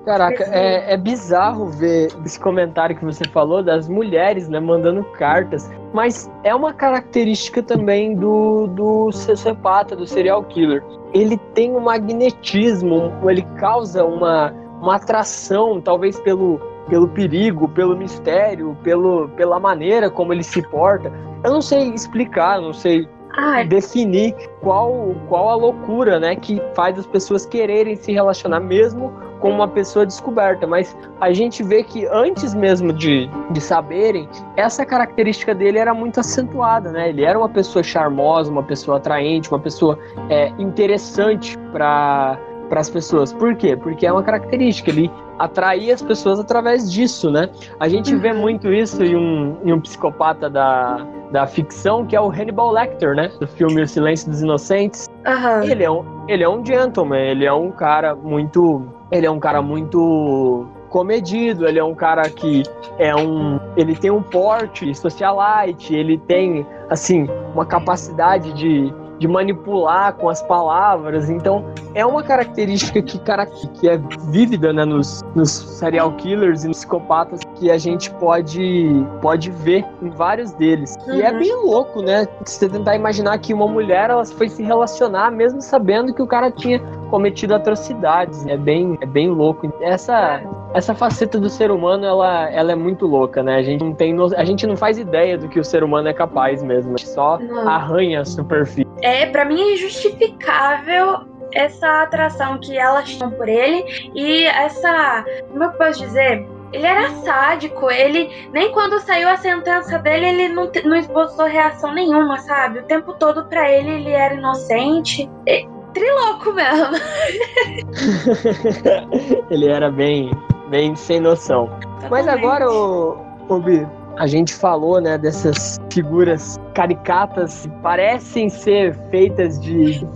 Caraca, 0.05 0.45
é, 0.45 0.95
é 0.95 0.97
bizarro 0.97 1.67
ver 1.67 2.09
esse 2.25 2.39
comentário 2.39 2.97
que 2.97 3.05
você 3.05 3.25
falou 3.25 3.63
das 3.63 3.89
mulheres, 3.89 4.49
né, 4.49 4.61
mandando 4.61 5.05
cartas. 5.19 5.69
Mas 5.93 6.31
é 6.45 6.55
uma 6.55 6.73
característica 6.73 7.63
também 7.63 8.15
do, 8.15 8.69
do 8.69 9.13
sociopata, 9.13 9.97
do 9.97 10.07
serial 10.07 10.45
killer. 10.45 10.83
Ele 11.13 11.37
tem 11.55 11.75
um 11.75 11.81
magnetismo, 11.81 13.13
ele 13.29 13.43
causa 13.59 14.05
uma, 14.05 14.53
uma 14.81 14.97
atração, 14.97 15.81
talvez 15.81 16.19
pelo, 16.21 16.61
pelo 16.89 17.09
perigo, 17.09 17.69
pelo 17.69 17.97
mistério, 17.97 18.77
pelo, 18.83 19.29
pela 19.31 19.59
maneira 19.59 20.11
como 20.11 20.33
ele 20.33 20.43
se 20.43 20.63
porta. 20.63 21.13
Eu 21.45 21.53
não 21.53 21.63
sei 21.63 21.93
explicar, 21.93 22.61
não 22.61 22.73
sei 22.73 23.09
Ai. 23.37 23.67
definir 23.67 24.35
qual, 24.61 25.15
qual 25.29 25.49
a 25.49 25.55
loucura, 25.55 26.21
né, 26.21 26.37
que 26.37 26.61
faz 26.75 26.99
as 26.99 27.07
pessoas 27.07 27.47
quererem 27.47 27.97
se 27.97 28.13
relacionar 28.13 28.61
mesmo 28.61 29.13
com 29.41 29.51
uma 29.51 29.67
pessoa 29.67 30.07
descoberta. 30.07 30.67
Mas 30.67 30.97
a 31.21 31.33
gente 31.33 31.63
vê 31.63 31.83
que 31.83 32.07
antes 32.07 32.55
mesmo 32.55 32.93
de, 32.93 33.29
de 33.51 33.61
saberem, 33.61 34.29
essa 34.57 34.85
característica 34.85 35.55
dele 35.55 35.79
era 35.79 35.95
muito 35.95 36.21
acentuada, 36.21 36.93
né? 36.93 37.09
Ele 37.09 37.25
era 37.25 37.39
uma 37.39 37.49
pessoa 37.49 37.83
charmosa, 37.83 38.51
uma 38.51 38.63
pessoa 38.63 38.99
atraente, 38.99 39.51
uma 39.51 39.61
pessoa 39.61 39.99
é, 40.29 40.49
interessante 40.59 41.59
para 41.73 42.39
para 42.73 42.81
as 42.81 42.89
pessoas. 42.89 43.35
Por 43.35 43.55
quê? 43.55 43.77
Porque 43.77 44.07
é 44.07 44.11
uma 44.11 44.23
característica, 44.23 44.89
ele 44.89 45.11
atraía 45.39 45.95
as 45.95 46.03
pessoas 46.03 46.39
através 46.39 46.91
disso, 46.91 47.31
né? 47.31 47.49
A 47.79 47.89
gente 47.89 48.15
vê 48.17 48.33
uhum. 48.33 48.41
muito 48.41 48.73
isso 48.73 49.03
em 49.03 49.17
um, 49.17 49.57
em 49.65 49.73
um 49.73 49.81
psicopata 49.81 50.49
da, 50.49 51.07
da 51.31 51.47
ficção, 51.47 52.07
que 52.07 52.15
é 52.15 52.21
o 52.21 52.31
Hannibal 52.31 52.71
Lecter, 52.71 53.15
né? 53.15 53.31
Do 53.41 53.47
filme 53.47 53.83
O 53.83 53.89
Silêncio 53.89 54.31
dos 54.31 54.43
Inocentes. 54.43 55.09
Uhum. 55.27 55.63
Ele, 55.63 55.85
é 55.85 55.91
um, 55.91 56.05
ele 56.29 56.45
é 56.45 56.49
um 56.49 56.65
gentleman, 56.65 57.21
ele 57.21 57.45
é 57.45 57.53
um 57.53 57.71
cara 57.71 58.15
muito. 58.15 58.87
Ele 59.11 59.27
é 59.27 59.31
um 59.31 59.39
cara 59.39 59.61
muito 59.61 60.67
comedido, 60.89 61.67
ele 61.67 61.79
é 61.79 61.85
um 61.85 61.95
cara 61.95 62.23
que 62.29 62.63
é 62.99 63.15
um. 63.15 63.59
Ele 63.77 63.97
tem 63.97 64.11
um 64.11 64.23
porte 64.23 64.95
socialite, 64.95 65.95
ele 65.95 66.19
tem, 66.19 66.67
assim, 66.91 67.27
uma 67.55 67.65
capacidade 67.65 68.53
de 68.53 68.93
de 69.23 69.29
manipular 69.29 70.15
com 70.15 70.29
as 70.29 70.43
palavras. 70.43 71.31
Então, 71.31 71.65
é 71.95 72.05
uma 72.05 72.25
característica 72.25 73.01
que, 73.01 73.21
cara, 73.21 73.47
que 73.47 73.89
é 73.89 73.97
vívida 74.31 74.73
né, 74.73 74.85
nos, 74.85 75.23
nos 75.37 75.51
serial 75.51 76.11
killers 76.17 76.65
e 76.65 76.69
nos 76.69 76.79
psicopatas 76.79 77.41
que 77.55 77.71
a 77.71 77.79
gente 77.79 78.11
pode, 78.15 79.07
pode 79.21 79.53
ver 79.53 79.85
em 80.03 80.11
vários 80.11 80.51
deles. 80.53 80.97
Uhum. 81.07 81.15
E 81.15 81.23
é 81.23 81.31
uhum. 81.31 81.39
bem 81.39 81.55
louco, 81.65 82.03
né? 82.03 82.27
Você 82.45 82.69
tentar 82.69 82.97
imaginar 82.97 83.39
que 83.39 83.55
uma 83.55 83.69
mulher 83.69 84.11
ela 84.11 84.25
foi 84.25 84.49
se 84.49 84.65
relacionar 84.65 85.31
mesmo 85.31 85.63
sabendo 85.63 86.13
que 86.13 86.21
o 86.21 86.27
cara 86.27 86.51
tinha 86.51 86.81
cometido 87.09 87.55
atrocidades. 87.55 88.45
É 88.47 88.57
bem, 88.57 88.99
é 89.01 89.07
bem 89.07 89.31
louco. 89.31 89.73
Essa, 89.81 90.43
essa 90.75 90.95
faceta 90.95 91.39
do 91.39 91.51
ser 91.51 91.71
humano, 91.71 92.05
ela, 92.05 92.51
ela 92.51 92.73
é 92.73 92.75
muito 92.75 93.07
louca, 93.07 93.43
né? 93.43 93.57
A 93.57 93.63
gente 93.63 93.83
não 93.83 93.95
tem, 93.95 94.17
a 94.37 94.45
gente 94.45 94.67
não 94.67 94.77
faz 94.77 94.99
ideia 94.99 95.37
do 95.37 95.49
que 95.49 95.61
o 95.61 95.65
ser 95.65 95.85
humano 95.85 96.09
é 96.09 96.13
capaz 96.13 96.63
mesmo. 96.63 96.95
A 96.95 96.97
gente 96.97 97.09
só 97.09 97.39
não. 97.39 97.69
arranha 97.69 98.21
a 98.21 98.25
superfície. 98.25 98.89
É, 99.03 99.27
para 99.27 99.45
mim 99.45 99.61
é 99.61 99.75
injustificável 99.75 101.21
essa 101.53 102.03
atração 102.03 102.59
que 102.59 102.77
elas 102.77 103.09
tinham 103.09 103.31
por 103.31 103.49
ele 103.49 103.85
e 104.15 104.47
essa, 104.47 105.25
como 105.51 105.65
eu 105.65 105.73
posso 105.73 106.01
dizer, 106.01 106.47
ele 106.73 106.87
era 106.87 107.11
sádico, 107.11 107.91
ele 107.91 108.31
nem 108.53 108.73
quando 108.73 108.99
saiu 109.01 109.29
a 109.29 109.37
sentença 109.37 109.99
dele, 109.99 110.27
ele 110.27 110.49
não, 110.49 110.71
não 110.85 110.97
esboçou 110.97 111.45
reação 111.45 111.93
nenhuma, 111.93 112.39
sabe? 112.39 112.79
O 112.79 112.85
tempo 112.85 113.13
todo 113.15 113.45
para 113.45 113.71
ele 113.71 113.91
ele 113.91 114.11
era 114.11 114.35
inocente. 114.35 115.31
E, 115.47 115.69
triloco 115.93 116.53
mesmo. 116.53 116.97
ele 119.51 119.69
era 119.69 119.91
bem, 119.91 120.31
bem 120.73 120.97
sem 120.97 121.21
noção. 121.21 121.67
Totalmente. 121.67 122.11
Mas 122.11 122.27
agora, 122.27 122.67
o, 122.73 123.19
o 123.47 123.61
Bi, 123.61 123.87
a 124.17 124.27
gente 124.27 124.55
falou, 124.55 125.03
né, 125.03 125.19
dessas 125.19 125.79
figuras 125.93 126.59
caricatas 126.73 127.67
que 127.67 127.69
parecem 127.83 128.49
ser 128.49 128.95
feitas 129.11 129.61
de 129.61 130.07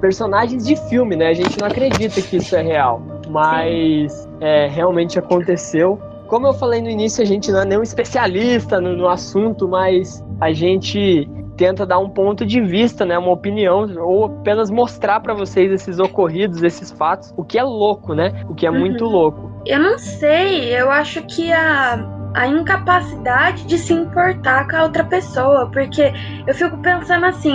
personagens 0.00 0.64
de 0.64 0.76
filme, 0.88 1.16
né? 1.16 1.30
A 1.30 1.34
gente 1.34 1.58
não 1.58 1.66
acredita 1.66 2.22
que 2.22 2.36
isso 2.36 2.54
é 2.54 2.62
real, 2.62 3.02
mas 3.28 4.28
é, 4.40 4.68
realmente 4.68 5.18
aconteceu. 5.18 6.00
Como 6.28 6.46
eu 6.46 6.54
falei 6.54 6.80
no 6.80 6.88
início, 6.88 7.20
a 7.20 7.26
gente 7.26 7.50
não 7.50 7.62
é 7.62 7.64
nenhum 7.64 7.82
especialista 7.82 8.80
no, 8.80 8.96
no 8.96 9.08
assunto, 9.08 9.66
mas 9.66 10.24
a 10.40 10.52
gente 10.52 11.28
tenta 11.56 11.84
dar 11.84 11.98
um 11.98 12.08
ponto 12.08 12.46
de 12.46 12.60
vista, 12.60 13.04
né, 13.04 13.18
uma 13.18 13.30
opinião, 13.30 13.86
ou 13.98 14.26
apenas 14.26 14.70
mostrar 14.70 15.20
para 15.20 15.34
vocês 15.34 15.72
esses 15.72 15.98
ocorridos, 15.98 16.62
esses 16.62 16.92
fatos, 16.92 17.32
o 17.36 17.44
que 17.44 17.58
é 17.58 17.64
louco, 17.64 18.14
né? 18.14 18.44
O 18.48 18.54
que 18.54 18.66
é 18.66 18.70
uhum. 18.70 18.80
muito 18.80 19.04
louco. 19.04 19.53
Eu 19.66 19.78
não 19.78 19.98
sei, 19.98 20.78
eu 20.78 20.90
acho 20.90 21.22
que 21.22 21.52
a 21.52 22.14
a 22.34 22.48
incapacidade 22.48 23.64
de 23.64 23.78
se 23.78 23.92
importar 23.92 24.68
com 24.68 24.76
a 24.76 24.82
outra 24.82 25.04
pessoa, 25.04 25.70
porque 25.70 26.12
eu 26.46 26.52
fico 26.52 26.76
pensando 26.78 27.24
assim, 27.26 27.54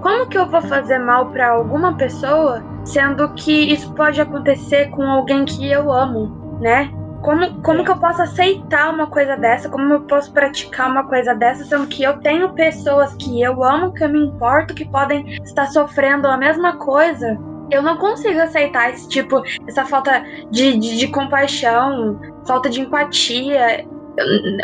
como 0.00 0.28
que 0.28 0.38
eu 0.38 0.48
vou 0.48 0.62
fazer 0.62 0.98
mal 0.98 1.30
para 1.32 1.50
alguma 1.50 1.96
pessoa, 1.96 2.62
sendo 2.84 3.28
que 3.34 3.72
isso 3.72 3.92
pode 3.94 4.20
acontecer 4.20 4.88
com 4.90 5.02
alguém 5.02 5.44
que 5.44 5.68
eu 5.68 5.92
amo, 5.92 6.58
né? 6.60 6.92
Como, 7.22 7.60
como 7.60 7.84
que 7.84 7.90
eu 7.90 7.98
posso 7.98 8.22
aceitar 8.22 8.94
uma 8.94 9.08
coisa 9.08 9.36
dessa? 9.36 9.68
Como 9.68 9.92
eu 9.92 10.00
posso 10.02 10.32
praticar 10.32 10.90
uma 10.90 11.04
coisa 11.06 11.34
dessa, 11.34 11.64
sendo 11.64 11.86
que 11.88 12.02
eu 12.02 12.18
tenho 12.20 12.54
pessoas 12.54 13.14
que 13.16 13.42
eu 13.42 13.62
amo, 13.62 13.92
que 13.92 14.02
eu 14.02 14.08
me 14.08 14.20
importo, 14.20 14.74
que 14.74 14.86
podem 14.86 15.34
estar 15.42 15.66
sofrendo 15.66 16.28
a 16.28 16.38
mesma 16.38 16.78
coisa? 16.78 17.36
Eu 17.70 17.82
não 17.82 17.96
consigo 17.96 18.40
aceitar 18.40 18.90
esse 18.90 19.08
tipo, 19.08 19.42
essa 19.66 19.84
falta 19.84 20.24
de, 20.50 20.76
de, 20.78 20.98
de 20.98 21.08
compaixão, 21.08 22.20
falta 22.46 22.68
de 22.68 22.80
empatia 22.80 23.86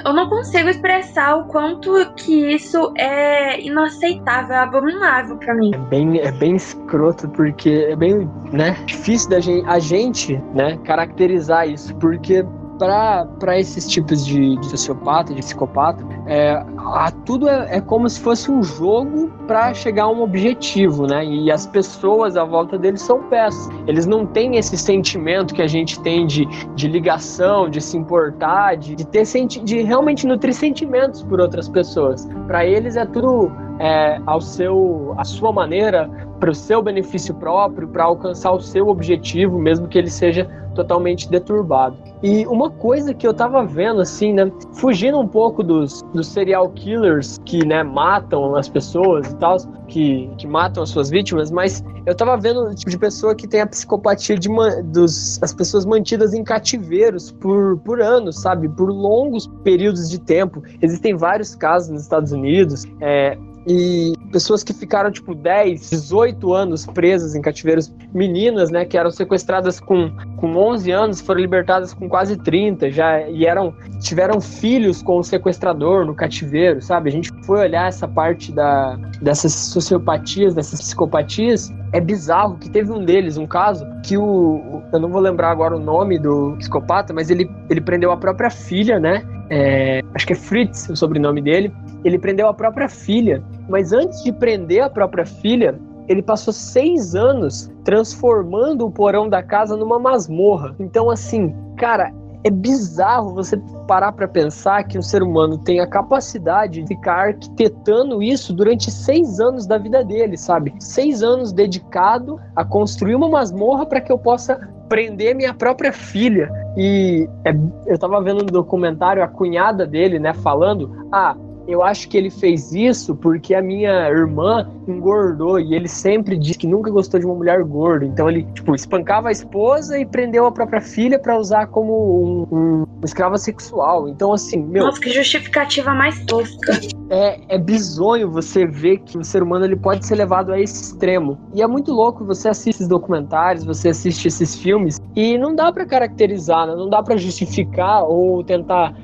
eu 0.05 0.13
não 0.13 0.29
consigo 0.29 0.69
expressar 0.69 1.37
o 1.37 1.45
quanto 1.45 2.13
que 2.15 2.53
isso 2.53 2.93
é 2.97 3.61
inaceitável, 3.61 4.55
é 4.55 4.59
abominável 4.59 5.37
para 5.37 5.55
mim. 5.55 5.71
É 5.75 5.79
bem, 5.79 6.19
é 6.19 6.33
bem 6.33 6.57
escroto, 6.57 7.29
porque 7.31 7.87
é 7.89 7.97
bem, 7.97 8.31
né, 8.53 8.73
difícil 8.85 9.31
da 9.31 9.41
gente, 9.41 9.67
a 9.67 9.79
gente, 9.79 10.37
né, 10.55 10.79
caracterizar 10.85 11.69
isso, 11.69 11.95
porque 11.97 12.45
para 12.79 13.59
esses 13.59 13.87
tipos 13.89 14.25
de, 14.25 14.57
de, 14.57 14.67
sociopata, 14.67 15.35
de 15.35 15.41
psicopata, 15.41 16.05
é, 16.27 16.63
a, 16.79 17.11
tudo 17.25 17.49
é, 17.49 17.77
é, 17.77 17.81
como 17.81 18.09
se 18.09 18.21
fosse 18.21 18.51
um 18.51 18.63
jogo 18.63 19.31
para 19.47 19.73
chegar 19.75 20.05
a 20.05 20.09
um 20.09 20.23
objetivo, 20.23 21.07
né? 21.07 21.25
E 21.25 21.51
as 21.51 21.67
pessoas 21.67 22.37
à 22.37 22.45
volta 22.45 22.79
deles 22.79 23.03
são 23.03 23.23
peças. 23.25 23.69
Eles 23.87 24.07
não 24.07 24.27
têm 24.27 24.57
esse 24.57 24.77
sentimento 24.77 25.55
que 25.55 25.63
a 25.63 25.67
gente 25.67 26.01
tem 26.01 26.27
de, 26.27 26.47
de 26.75 26.89
ligação, 26.89 27.69
de 27.69 27.81
se 27.81 27.97
importar, 27.97 28.77
de, 28.77 28.95
de 28.95 29.07
ter 29.07 29.25
senti 29.25 29.61
de 29.61 29.83
realmente 29.83 30.27
nutrir 30.27 30.55
sentimentos 30.55 31.23
por 31.23 31.41
outras 31.41 31.69
pessoas. 31.69 32.29
Para 32.47 32.65
eles 32.67 32.97
é 32.97 33.07
tudo 33.07 33.53
é, 33.79 34.21
ao 34.27 34.41
seu, 34.41 35.15
a 35.17 35.25
sua 35.25 35.53
maneira, 35.53 36.09
para 36.39 36.51
o 36.51 36.55
seu 36.55 36.83
benefício 36.83 37.35
próprio, 37.35 37.89
para 37.89 38.05
alcançar 38.05 38.53
o 38.53 38.61
seu 38.61 38.89
objetivo, 38.89 39.59
mesmo 39.59 39.89
que 39.89 39.99
ele 39.99 40.11
seja 40.11 40.49
totalmente 40.75 41.29
deturbado. 41.29 41.97
E 42.23 42.47
uma 42.47 42.71
coisa 42.71 43.15
que 43.15 43.27
eu 43.27 43.33
tava 43.33 43.65
vendo, 43.65 44.01
assim, 44.01 44.33
né, 44.33 44.53
fugindo 44.75 45.19
um 45.19 45.27
pouco 45.27 45.63
dos, 45.63 46.03
dos 46.15 46.29
serial 46.29 46.69
killers 46.71 47.39
que, 47.45 47.67
né, 47.67 47.83
matam 47.83 48.55
as 48.55 48.69
pessoas 48.69 49.31
e 49.31 49.37
tal, 49.37 49.57
que, 49.89 50.31
que 50.37 50.47
matam 50.47 50.83
as 50.83 50.91
suas 50.91 51.09
vítimas, 51.09 51.51
mas 51.51 51.83
eu 52.05 52.15
tava 52.15 52.37
vendo 52.37 52.65
o 52.65 52.75
tipo 52.75 52.91
de 52.91 52.99
pessoa 52.99 53.35
que 53.35 53.49
tem 53.49 53.61
a 53.63 53.67
psicopatia 53.67 54.39
de 54.39 54.49
dos, 54.85 55.43
as 55.43 55.53
pessoas 55.53 55.85
mantidas 55.87 56.35
em 56.35 56.45
cativeiros 56.45 57.33
por, 57.33 57.79
por 57.79 58.01
anos, 58.01 58.41
sabe? 58.41 58.69
Por 58.69 58.91
longos 58.91 59.47
períodos 59.65 60.11
de 60.11 60.21
tempo. 60.21 60.63
Existem 60.83 61.17
vários 61.17 61.55
casos 61.55 61.91
nos 61.91 62.03
Estados 62.03 62.33
Unidos. 62.33 62.85
É, 63.01 63.39
e 63.67 64.13
pessoas 64.31 64.63
que 64.63 64.73
ficaram 64.73 65.11
tipo 65.11 65.35
10, 65.35 65.91
18 65.91 66.53
anos 66.53 66.87
presas 66.87 67.35
em 67.35 67.43
cativeiros, 67.43 67.93
meninas, 68.15 68.71
né, 68.71 68.85
que 68.85 68.97
eram 68.97 69.11
sequestradas 69.11 69.81
com, 69.81 70.11
com 70.37 70.57
11 70.57 70.91
anos, 70.93 71.21
foram 71.21 71.41
libertadas 71.41 71.93
com 71.93 72.09
quase 72.09 72.37
30, 72.37 72.91
já 72.91 73.29
e 73.29 73.45
eram 73.45 73.75
tiveram 74.01 74.41
filhos 74.41 75.03
com 75.03 75.19
o 75.19 75.25
sequestrador 75.25 76.05
no 76.05 76.15
cativeiro, 76.15 76.81
sabe? 76.81 77.09
A 77.09 77.13
gente 77.13 77.33
foi 77.45 77.61
olhar 77.61 77.89
essa 77.89 78.07
parte 78.07 78.53
da 78.53 78.97
dessas 79.21 79.53
sociopatias, 79.53 80.55
dessas 80.55 80.81
psicopatias, 80.81 81.73
é 81.97 82.01
bizarro 82.01 82.59
que 82.59 82.69
teve 82.69 82.93
um 82.93 83.03
deles, 83.03 83.39
um 83.39 83.47
caso 83.47 83.87
que 84.03 84.19
o 84.19 84.83
eu 84.93 85.01
não 85.01 85.09
vou 85.09 85.21
lembrar 85.21 85.51
agora 85.51 85.75
o 85.75 85.81
nome 85.81 86.19
do 86.19 86.55
psicopata, 86.59 87.15
mas 87.15 87.31
ele 87.31 87.51
ele 87.71 87.81
prendeu 87.81 88.13
a 88.13 88.17
própria 88.17 88.51
filha, 88.51 89.01
né? 89.01 89.25
É, 89.49 90.03
acho 90.15 90.27
que 90.27 90.35
é 90.35 90.37
Fritz, 90.37 90.91
o 90.91 90.97
sobrenome 90.97 91.41
dele. 91.41 91.73
Ele 92.05 92.19
prendeu 92.19 92.49
a 92.49 92.55
própria 92.55 92.89
filha, 92.89 93.43
mas 93.69 93.93
antes 93.93 94.23
de 94.23 94.31
prender 94.31 94.83
a 94.83 94.91
própria 94.91 95.25
filha, 95.25 95.79
ele 96.07 96.23
passou 96.23 96.53
seis 96.53 97.15
anos 97.15 97.73
transformando 97.83 98.85
o 98.87 98.91
porão 98.91 99.29
da 99.29 99.43
casa 99.43 99.75
numa 99.77 99.99
masmorra. 99.99 100.77
Então, 100.79 101.11
assim, 101.11 101.55
cara, 101.79 102.13
é 102.47 102.51
bizarro 102.51 103.35
você 103.35 103.61
parar 103.89 104.13
para 104.13 104.29
pensar 104.29 104.85
que 104.85 104.97
um 104.97 105.03
ser 105.03 105.21
humano 105.21 105.59
tem 105.59 105.81
a 105.81 105.87
capacidade 105.87 106.81
de 106.81 106.87
ficar 106.87 107.27
arquitetando 107.29 108.23
isso 108.23 108.53
durante 108.53 108.89
seis 108.89 109.41
anos 109.41 109.67
da 109.67 109.77
vida 109.77 110.05
dele, 110.05 110.37
sabe? 110.37 110.73
Seis 110.79 111.25
anos 111.25 111.53
dedicado 111.53 112.39
a 112.55 112.65
construir 112.65 113.17
uma 113.17 113.29
masmorra 113.29 113.85
para 113.85 114.01
que 114.01 114.13
eu 114.13 114.19
possa 114.19 114.61
prender 114.89 115.35
minha 115.35 115.53
própria 115.53 115.93
filha. 115.93 116.49
E 116.77 117.29
é, 117.45 117.53
eu 117.85 117.99
tava 117.99 118.23
vendo 118.23 118.45
no 118.45 118.51
documentário 118.51 119.25
a 119.25 119.29
cunhada 119.29 119.85
dele, 119.85 120.21
né, 120.21 120.33
falando: 120.33 121.05
ah, 121.11 121.37
eu 121.67 121.83
acho 121.83 122.09
que 122.09 122.17
ele 122.17 122.31
fez 122.31 122.73
isso 122.73 123.15
porque 123.15 123.55
a 123.55 123.63
minha 123.63 124.09
irmã 124.09 124.69
engordou 124.87 125.59
e 125.59 125.75
ele 125.75 125.89
sempre 125.89 126.37
disse 126.39 126.59
que 126.59 126.67
nunca 126.67 126.91
gostou 126.91 127.19
de 127.19 127.27
uma 127.27 127.35
mulher 127.35 127.63
gorda. 127.65 128.05
Então 128.05 128.31
ele, 128.31 128.45
tipo, 128.55 128.75
espancava 128.75 129.29
a 129.29 129.33
esposa 129.33 129.99
e 129.99 130.07
prendeu 130.07 130.47
a 130.47 130.53
própria 130.53 130.81
filha 130.81 131.19
para 131.19 131.39
usar 131.39 131.67
como 131.67 132.47
um, 132.53 132.57
um, 132.57 132.87
escrava 133.05 133.37
sexual. 133.37 134.09
Então, 134.09 134.33
assim, 134.33 134.63
meu. 134.63 134.85
Nossa, 134.85 135.01
que 135.01 135.11
justificativa 135.11 135.93
mais 135.93 136.25
tosca. 136.25 136.79
É, 137.11 137.57
é 137.57 137.59
bizonho 137.59 138.31
você 138.31 138.67
ver 138.67 138.99
que 138.99 139.19
o 139.19 139.25
ser 139.25 139.43
humano 139.43 139.65
ele 139.65 139.77
pode 139.77 140.07
ser 140.07 140.17
levado 140.17 140.53
a 140.53 140.61
esse 140.61 140.83
extremo. 140.83 141.39
E 141.55 141.63
é 141.63 141.67
muito 141.67 141.93
louco 141.93 142.25
você 142.25 142.49
assiste 142.49 142.77
esses 142.77 142.89
documentários, 142.89 143.65
você 143.65 143.89
assiste 143.89 144.27
esses 144.29 144.57
filmes 144.57 145.01
e 145.15 145.39
não 145.39 145.55
dá 145.55 145.73
para 145.73 145.87
caracterizar, 145.87 146.67
né? 146.67 146.75
não 146.75 146.89
dá 146.89 147.03
para 147.03 147.17
justificar 147.17 148.05
ou 148.05 148.43
tentar 148.45 148.95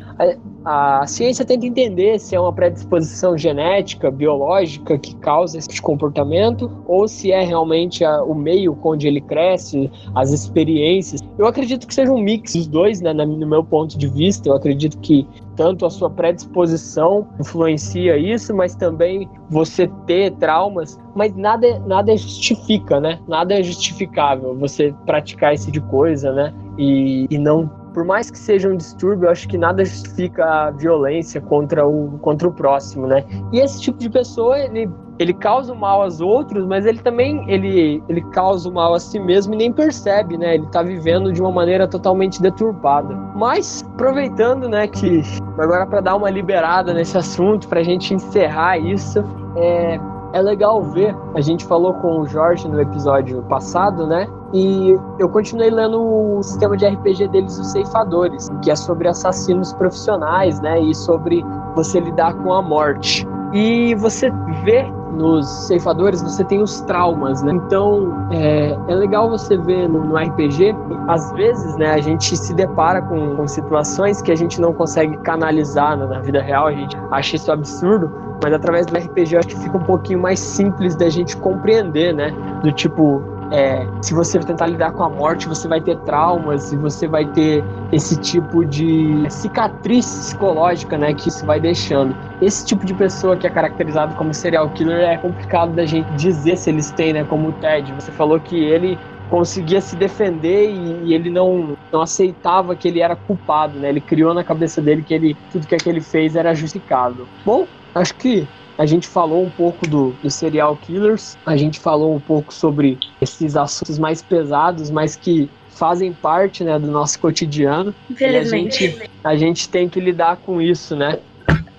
a 0.64 1.04
ciência 1.06 1.44
tenta 1.44 1.66
entender 1.66 2.18
se 2.20 2.36
é 2.36 2.40
uma 2.40 2.52
predisposição 2.52 3.36
genética, 3.36 4.10
biológica 4.10 4.96
que 4.96 5.14
causa 5.16 5.58
esse 5.58 5.80
comportamento 5.82 6.70
ou 6.86 7.08
se 7.08 7.32
é 7.32 7.42
realmente 7.42 8.04
a, 8.04 8.22
o 8.22 8.34
meio 8.34 8.78
onde 8.82 9.08
ele 9.08 9.20
cresce, 9.20 9.90
as 10.14 10.30
experiências. 10.30 11.20
Eu 11.38 11.46
acredito 11.46 11.86
que 11.86 11.94
seja 11.94 12.12
um 12.12 12.18
mix 12.18 12.54
dos 12.54 12.66
dois, 12.66 13.00
né, 13.00 13.12
no 13.12 13.46
meu 13.46 13.64
ponto 13.64 13.98
de 13.98 14.06
vista. 14.06 14.48
Eu 14.48 14.54
acredito 14.54 14.98
que 14.98 15.26
tanto 15.56 15.84
a 15.84 15.90
sua 15.90 16.08
predisposição 16.08 17.26
influencia 17.40 18.16
isso, 18.16 18.54
mas 18.54 18.74
também 18.74 19.28
você 19.50 19.88
ter 20.06 20.32
traumas, 20.32 20.98
mas 21.14 21.34
nada, 21.34 21.78
nada 21.80 22.16
justifica, 22.16 23.00
né? 23.00 23.18
Nada 23.28 23.54
é 23.58 23.62
justificável 23.62 24.56
você 24.56 24.94
praticar 25.04 25.54
esse 25.54 25.70
tipo 25.70 25.84
de 25.84 25.90
coisa, 25.90 26.32
né? 26.32 26.54
E, 26.78 27.26
e 27.30 27.38
não 27.38 27.81
por 27.92 28.04
mais 28.04 28.30
que 28.30 28.38
seja 28.38 28.68
um 28.68 28.76
distúrbio, 28.76 29.26
eu 29.26 29.30
acho 29.30 29.48
que 29.48 29.58
nada 29.58 29.84
justifica 29.84 30.44
a 30.44 30.70
violência 30.70 31.40
contra 31.40 31.86
o, 31.86 32.18
contra 32.20 32.48
o 32.48 32.52
próximo, 32.52 33.06
né? 33.06 33.24
E 33.52 33.60
esse 33.60 33.80
tipo 33.80 33.98
de 33.98 34.08
pessoa, 34.08 34.58
ele, 34.58 34.90
ele 35.18 35.34
causa 35.34 35.72
o 35.72 35.76
mal 35.76 36.02
aos 36.02 36.20
outros, 36.20 36.66
mas 36.66 36.86
ele 36.86 36.98
também 37.00 37.44
ele, 37.50 38.02
ele 38.08 38.22
causa 38.30 38.68
o 38.68 38.72
mal 38.72 38.94
a 38.94 39.00
si 39.00 39.18
mesmo 39.18 39.54
e 39.54 39.56
nem 39.56 39.72
percebe, 39.72 40.36
né? 40.36 40.54
Ele 40.54 40.66
tá 40.66 40.82
vivendo 40.82 41.32
de 41.32 41.40
uma 41.40 41.52
maneira 41.52 41.86
totalmente 41.86 42.40
deturpada. 42.40 43.14
Mas 43.34 43.84
aproveitando, 43.94 44.68
né, 44.68 44.86
que 44.86 45.22
agora 45.58 45.86
para 45.86 46.00
dar 46.00 46.16
uma 46.16 46.30
liberada 46.30 46.92
nesse 46.94 47.16
assunto, 47.16 47.68
pra 47.68 47.82
gente 47.82 48.14
encerrar 48.14 48.78
isso, 48.78 49.22
é, 49.56 50.00
é 50.32 50.42
legal 50.42 50.82
ver. 50.82 51.14
A 51.34 51.40
gente 51.40 51.64
falou 51.64 51.94
com 51.94 52.20
o 52.20 52.26
Jorge 52.26 52.66
no 52.68 52.80
episódio 52.80 53.42
passado, 53.42 54.06
né? 54.06 54.26
E 54.52 54.98
eu 55.18 55.28
continuei 55.28 55.70
lendo 55.70 56.00
o 56.00 56.42
sistema 56.42 56.76
de 56.76 56.86
RPG 56.86 57.28
deles, 57.28 57.58
os 57.58 57.72
Ceifadores, 57.72 58.50
que 58.62 58.70
é 58.70 58.76
sobre 58.76 59.08
assassinos 59.08 59.72
profissionais, 59.72 60.60
né? 60.60 60.80
E 60.80 60.94
sobre 60.94 61.44
você 61.74 62.00
lidar 62.00 62.34
com 62.34 62.52
a 62.52 62.60
morte. 62.60 63.26
E 63.52 63.94
você 63.94 64.30
vê 64.64 64.90
nos 65.12 65.46
ceifadores 65.66 66.22
você 66.22 66.42
tem 66.44 66.62
os 66.62 66.80
traumas, 66.82 67.42
né? 67.42 67.52
Então 67.52 68.26
é, 68.30 68.76
é 68.88 68.94
legal 68.94 69.28
você 69.28 69.56
ver 69.56 69.88
no, 69.88 70.04
no, 70.04 70.16
RPG, 70.16 70.74
às 71.06 71.30
vezes, 71.32 71.76
né, 71.76 71.92
a 71.92 72.00
gente 72.00 72.36
se 72.36 72.54
depara 72.54 73.02
com, 73.02 73.36
com 73.36 73.46
situações 73.46 74.22
que 74.22 74.32
a 74.32 74.34
gente 74.34 74.60
não 74.60 74.72
consegue 74.72 75.16
canalizar 75.18 75.96
na, 75.96 76.06
na 76.06 76.20
vida 76.20 76.40
real, 76.40 76.66
a 76.66 76.72
gente 76.72 76.96
acha 77.10 77.36
isso 77.36 77.52
absurdo, 77.52 78.10
mas 78.42 78.52
através 78.52 78.86
do 78.86 78.96
RPG 78.96 79.34
eu 79.34 79.38
acho 79.38 79.48
que 79.48 79.58
fica 79.58 79.76
um 79.76 79.84
pouquinho 79.84 80.20
mais 80.20 80.40
simples 80.40 80.96
da 80.96 81.08
gente 81.08 81.36
compreender, 81.36 82.14
né? 82.14 82.34
Do 82.62 82.72
tipo, 82.72 83.22
é, 83.52 83.86
se 84.00 84.14
você 84.14 84.38
tentar 84.40 84.66
lidar 84.66 84.92
com 84.92 85.02
a 85.04 85.08
morte, 85.10 85.46
você 85.46 85.68
vai 85.68 85.80
ter 85.80 85.96
traumas 86.00 86.72
e 86.72 86.76
você 86.76 87.06
vai 87.06 87.26
ter 87.26 87.62
esse 87.92 88.16
tipo 88.16 88.64
de 88.64 89.30
cicatriz 89.30 90.06
psicológica, 90.06 90.96
né, 90.96 91.12
que 91.12 91.28
isso 91.28 91.44
vai 91.44 91.60
deixando. 91.60 92.16
Esse 92.40 92.64
tipo 92.64 92.86
de 92.86 92.94
pessoa 92.94 93.36
que 93.36 93.46
é 93.46 93.50
caracterizado 93.50 94.14
como 94.16 94.32
serial 94.32 94.70
killer 94.70 95.00
é 95.00 95.18
complicado 95.18 95.74
da 95.74 95.84
gente 95.84 96.10
dizer 96.14 96.56
se 96.56 96.70
eles 96.70 96.90
têm, 96.92 97.12
né, 97.12 97.24
como 97.24 97.48
o 97.48 97.52
Ted. 97.52 97.92
Você 97.92 98.10
falou 98.10 98.40
que 98.40 98.56
ele 98.56 98.98
conseguia 99.28 99.80
se 99.80 99.96
defender 99.96 100.70
e, 100.70 101.14
ele 101.14 101.30
não, 101.30 101.74
não 101.90 102.02
aceitava 102.02 102.76
que 102.76 102.88
ele 102.88 103.00
era 103.00 103.16
culpado, 103.16 103.78
né? 103.78 103.88
Ele 103.88 104.00
criou 104.00 104.34
na 104.34 104.44
cabeça 104.44 104.82
dele 104.82 105.02
que 105.02 105.14
ele 105.14 105.34
tudo 105.50 105.66
que 105.66 105.88
ele 105.88 106.02
fez 106.02 106.36
era 106.36 106.54
justificado. 106.54 107.26
Bom, 107.44 107.66
acho 107.94 108.14
que 108.14 108.46
a 108.78 108.86
gente 108.86 109.06
falou 109.06 109.44
um 109.44 109.50
pouco 109.50 109.86
do, 109.86 110.12
do 110.22 110.30
serial 110.30 110.76
killers, 110.76 111.36
a 111.44 111.56
gente 111.56 111.78
falou 111.78 112.14
um 112.14 112.20
pouco 112.20 112.52
sobre 112.52 112.98
esses 113.20 113.56
assuntos 113.56 113.98
mais 113.98 114.22
pesados, 114.22 114.90
mas 114.90 115.16
que 115.16 115.50
fazem 115.70 116.12
parte 116.12 116.64
né, 116.64 116.78
do 116.78 116.90
nosso 116.90 117.18
cotidiano. 117.18 117.94
Infelizmente. 118.10 118.84
E 118.84 118.86
a 118.86 118.90
gente, 118.90 119.10
a 119.24 119.36
gente 119.36 119.68
tem 119.68 119.88
que 119.88 120.00
lidar 120.00 120.36
com 120.38 120.60
isso, 120.60 120.94
né? 120.94 121.18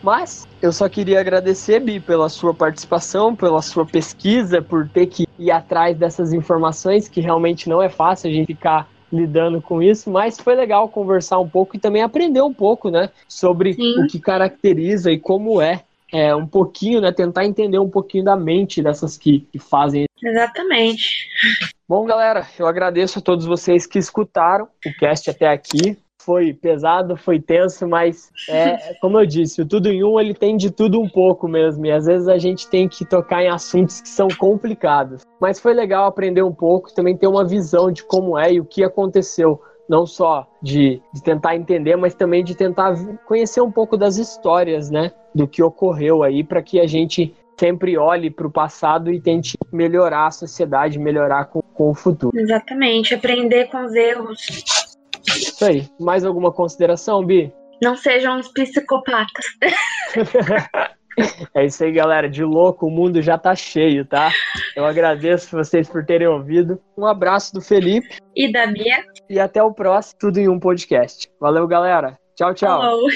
Mas 0.01 0.45
eu 0.61 0.73
só 0.73 0.89
queria 0.89 1.21
agradecer, 1.21 1.79
Bi, 1.79 1.99
pela 1.99 2.27
sua 2.27 2.53
participação, 2.53 3.33
pela 3.33 3.61
sua 3.61 3.85
pesquisa, 3.85 4.61
por 4.61 4.87
ter 4.89 5.05
que 5.07 5.25
ir 5.39 5.49
atrás 5.49 5.95
dessas 5.97 6.33
informações, 6.33 7.07
que 7.07 7.21
realmente 7.21 7.69
não 7.69 7.81
é 7.81 7.87
fácil 7.87 8.29
a 8.29 8.33
gente 8.33 8.47
ficar 8.47 8.89
lidando 9.11 9.61
com 9.61 9.81
isso, 9.81 10.09
mas 10.09 10.39
foi 10.39 10.55
legal 10.55 10.89
conversar 10.89 11.39
um 11.39 11.47
pouco 11.47 11.75
e 11.75 11.79
também 11.79 12.01
aprender 12.01 12.41
um 12.41 12.53
pouco, 12.53 12.89
né, 12.89 13.09
sobre 13.27 13.73
Sim. 13.73 14.01
o 14.01 14.07
que 14.07 14.19
caracteriza 14.19 15.11
e 15.11 15.19
como 15.19 15.61
é 15.61 15.83
é, 16.13 16.35
um 16.35 16.45
pouquinho, 16.45 17.01
né? 17.01 17.11
Tentar 17.11 17.43
entender 17.43 17.79
um 17.79 17.89
pouquinho 17.89 18.23
da 18.23 18.35
mente 18.35 18.83
dessas 18.83 19.17
que, 19.17 19.39
que 19.51 19.57
fazem. 19.57 20.05
Exatamente. 20.23 21.27
Bom, 21.89 22.05
galera, 22.05 22.47
eu 22.57 22.67
agradeço 22.67 23.17
a 23.17 23.21
todos 23.21 23.47
vocês 23.47 23.87
que 23.87 23.97
escutaram 23.97 24.67
o 24.85 24.93
cast 24.99 25.31
até 25.31 25.47
aqui. 25.47 25.97
Foi 26.21 26.53
pesado, 26.53 27.17
foi 27.17 27.37
tenso, 27.37 27.85
mas 27.85 28.31
é, 28.47 28.93
como 29.01 29.19
eu 29.19 29.25
disse, 29.25 29.61
o 29.61 29.65
Tudo 29.65 29.89
em 29.89 30.05
Um 30.05 30.17
ele 30.17 30.33
tem 30.33 30.55
de 30.55 30.71
tudo 30.71 31.01
um 31.01 31.09
pouco 31.09 31.49
mesmo. 31.49 31.85
E 31.85 31.91
às 31.91 32.05
vezes 32.05 32.29
a 32.29 32.37
gente 32.37 32.69
tem 32.69 32.87
que 32.87 33.03
tocar 33.03 33.43
em 33.43 33.49
assuntos 33.49 33.99
que 33.99 34.07
são 34.07 34.29
complicados. 34.29 35.23
Mas 35.41 35.59
foi 35.59 35.73
legal 35.73 36.05
aprender 36.05 36.43
um 36.43 36.53
pouco, 36.53 36.93
também 36.93 37.17
ter 37.17 37.27
uma 37.27 37.43
visão 37.43 37.91
de 37.91 38.03
como 38.03 38.37
é 38.37 38.53
e 38.53 38.59
o 38.61 38.65
que 38.65 38.83
aconteceu 38.83 39.59
não 39.89 40.05
só 40.05 40.47
de, 40.61 41.01
de, 41.13 41.23
tentar 41.23 41.55
entender, 41.55 41.95
mas 41.95 42.15
também 42.15 42.43
de 42.43 42.55
tentar 42.55 42.95
conhecer 43.25 43.61
um 43.61 43.71
pouco 43.71 43.97
das 43.97 44.17
histórias, 44.17 44.89
né, 44.89 45.11
do 45.33 45.47
que 45.47 45.61
ocorreu 45.61 46.23
aí, 46.23 46.43
para 46.43 46.61
que 46.61 46.79
a 46.79 46.87
gente 46.87 47.35
sempre 47.59 47.97
olhe 47.97 48.29
para 48.29 48.47
o 48.47 48.51
passado 48.51 49.11
e 49.11 49.21
tente 49.21 49.57
melhorar 49.71 50.27
a 50.27 50.31
sociedade, 50.31 50.99
melhorar 50.99 51.45
com, 51.45 51.61
com 51.61 51.91
o 51.91 51.93
futuro. 51.93 52.37
Exatamente, 52.37 53.13
aprender 53.13 53.69
com 53.69 53.85
os 53.85 53.93
erros. 53.93 54.41
Isso 55.27 55.63
aí. 55.63 55.87
Mais 55.99 56.25
alguma 56.25 56.51
consideração, 56.51 57.23
Bi? 57.25 57.53
Não 57.81 57.95
sejam 57.95 58.37
uns 58.37 58.47
psicopatas. 58.47 59.45
É 61.53 61.65
isso 61.65 61.83
aí, 61.83 61.91
galera. 61.91 62.29
De 62.29 62.43
louco, 62.43 62.87
o 62.87 62.91
mundo 62.91 63.21
já 63.21 63.37
tá 63.37 63.55
cheio, 63.55 64.05
tá? 64.05 64.31
Eu 64.75 64.85
agradeço 64.85 65.55
vocês 65.55 65.87
por 65.87 66.05
terem 66.05 66.27
ouvido. 66.27 66.79
Um 66.97 67.05
abraço 67.05 67.53
do 67.53 67.61
Felipe. 67.61 68.17
E 68.35 68.51
da 68.51 68.65
Bia. 68.67 69.03
E 69.29 69.39
até 69.39 69.61
o 69.61 69.73
próximo 69.73 70.19
Tudo 70.19 70.39
em 70.39 70.49
um 70.49 70.59
Podcast. 70.59 71.29
Valeu, 71.39 71.67
galera. 71.67 72.17
Tchau, 72.35 72.53
tchau. 72.53 72.81
Hello. 72.81 73.07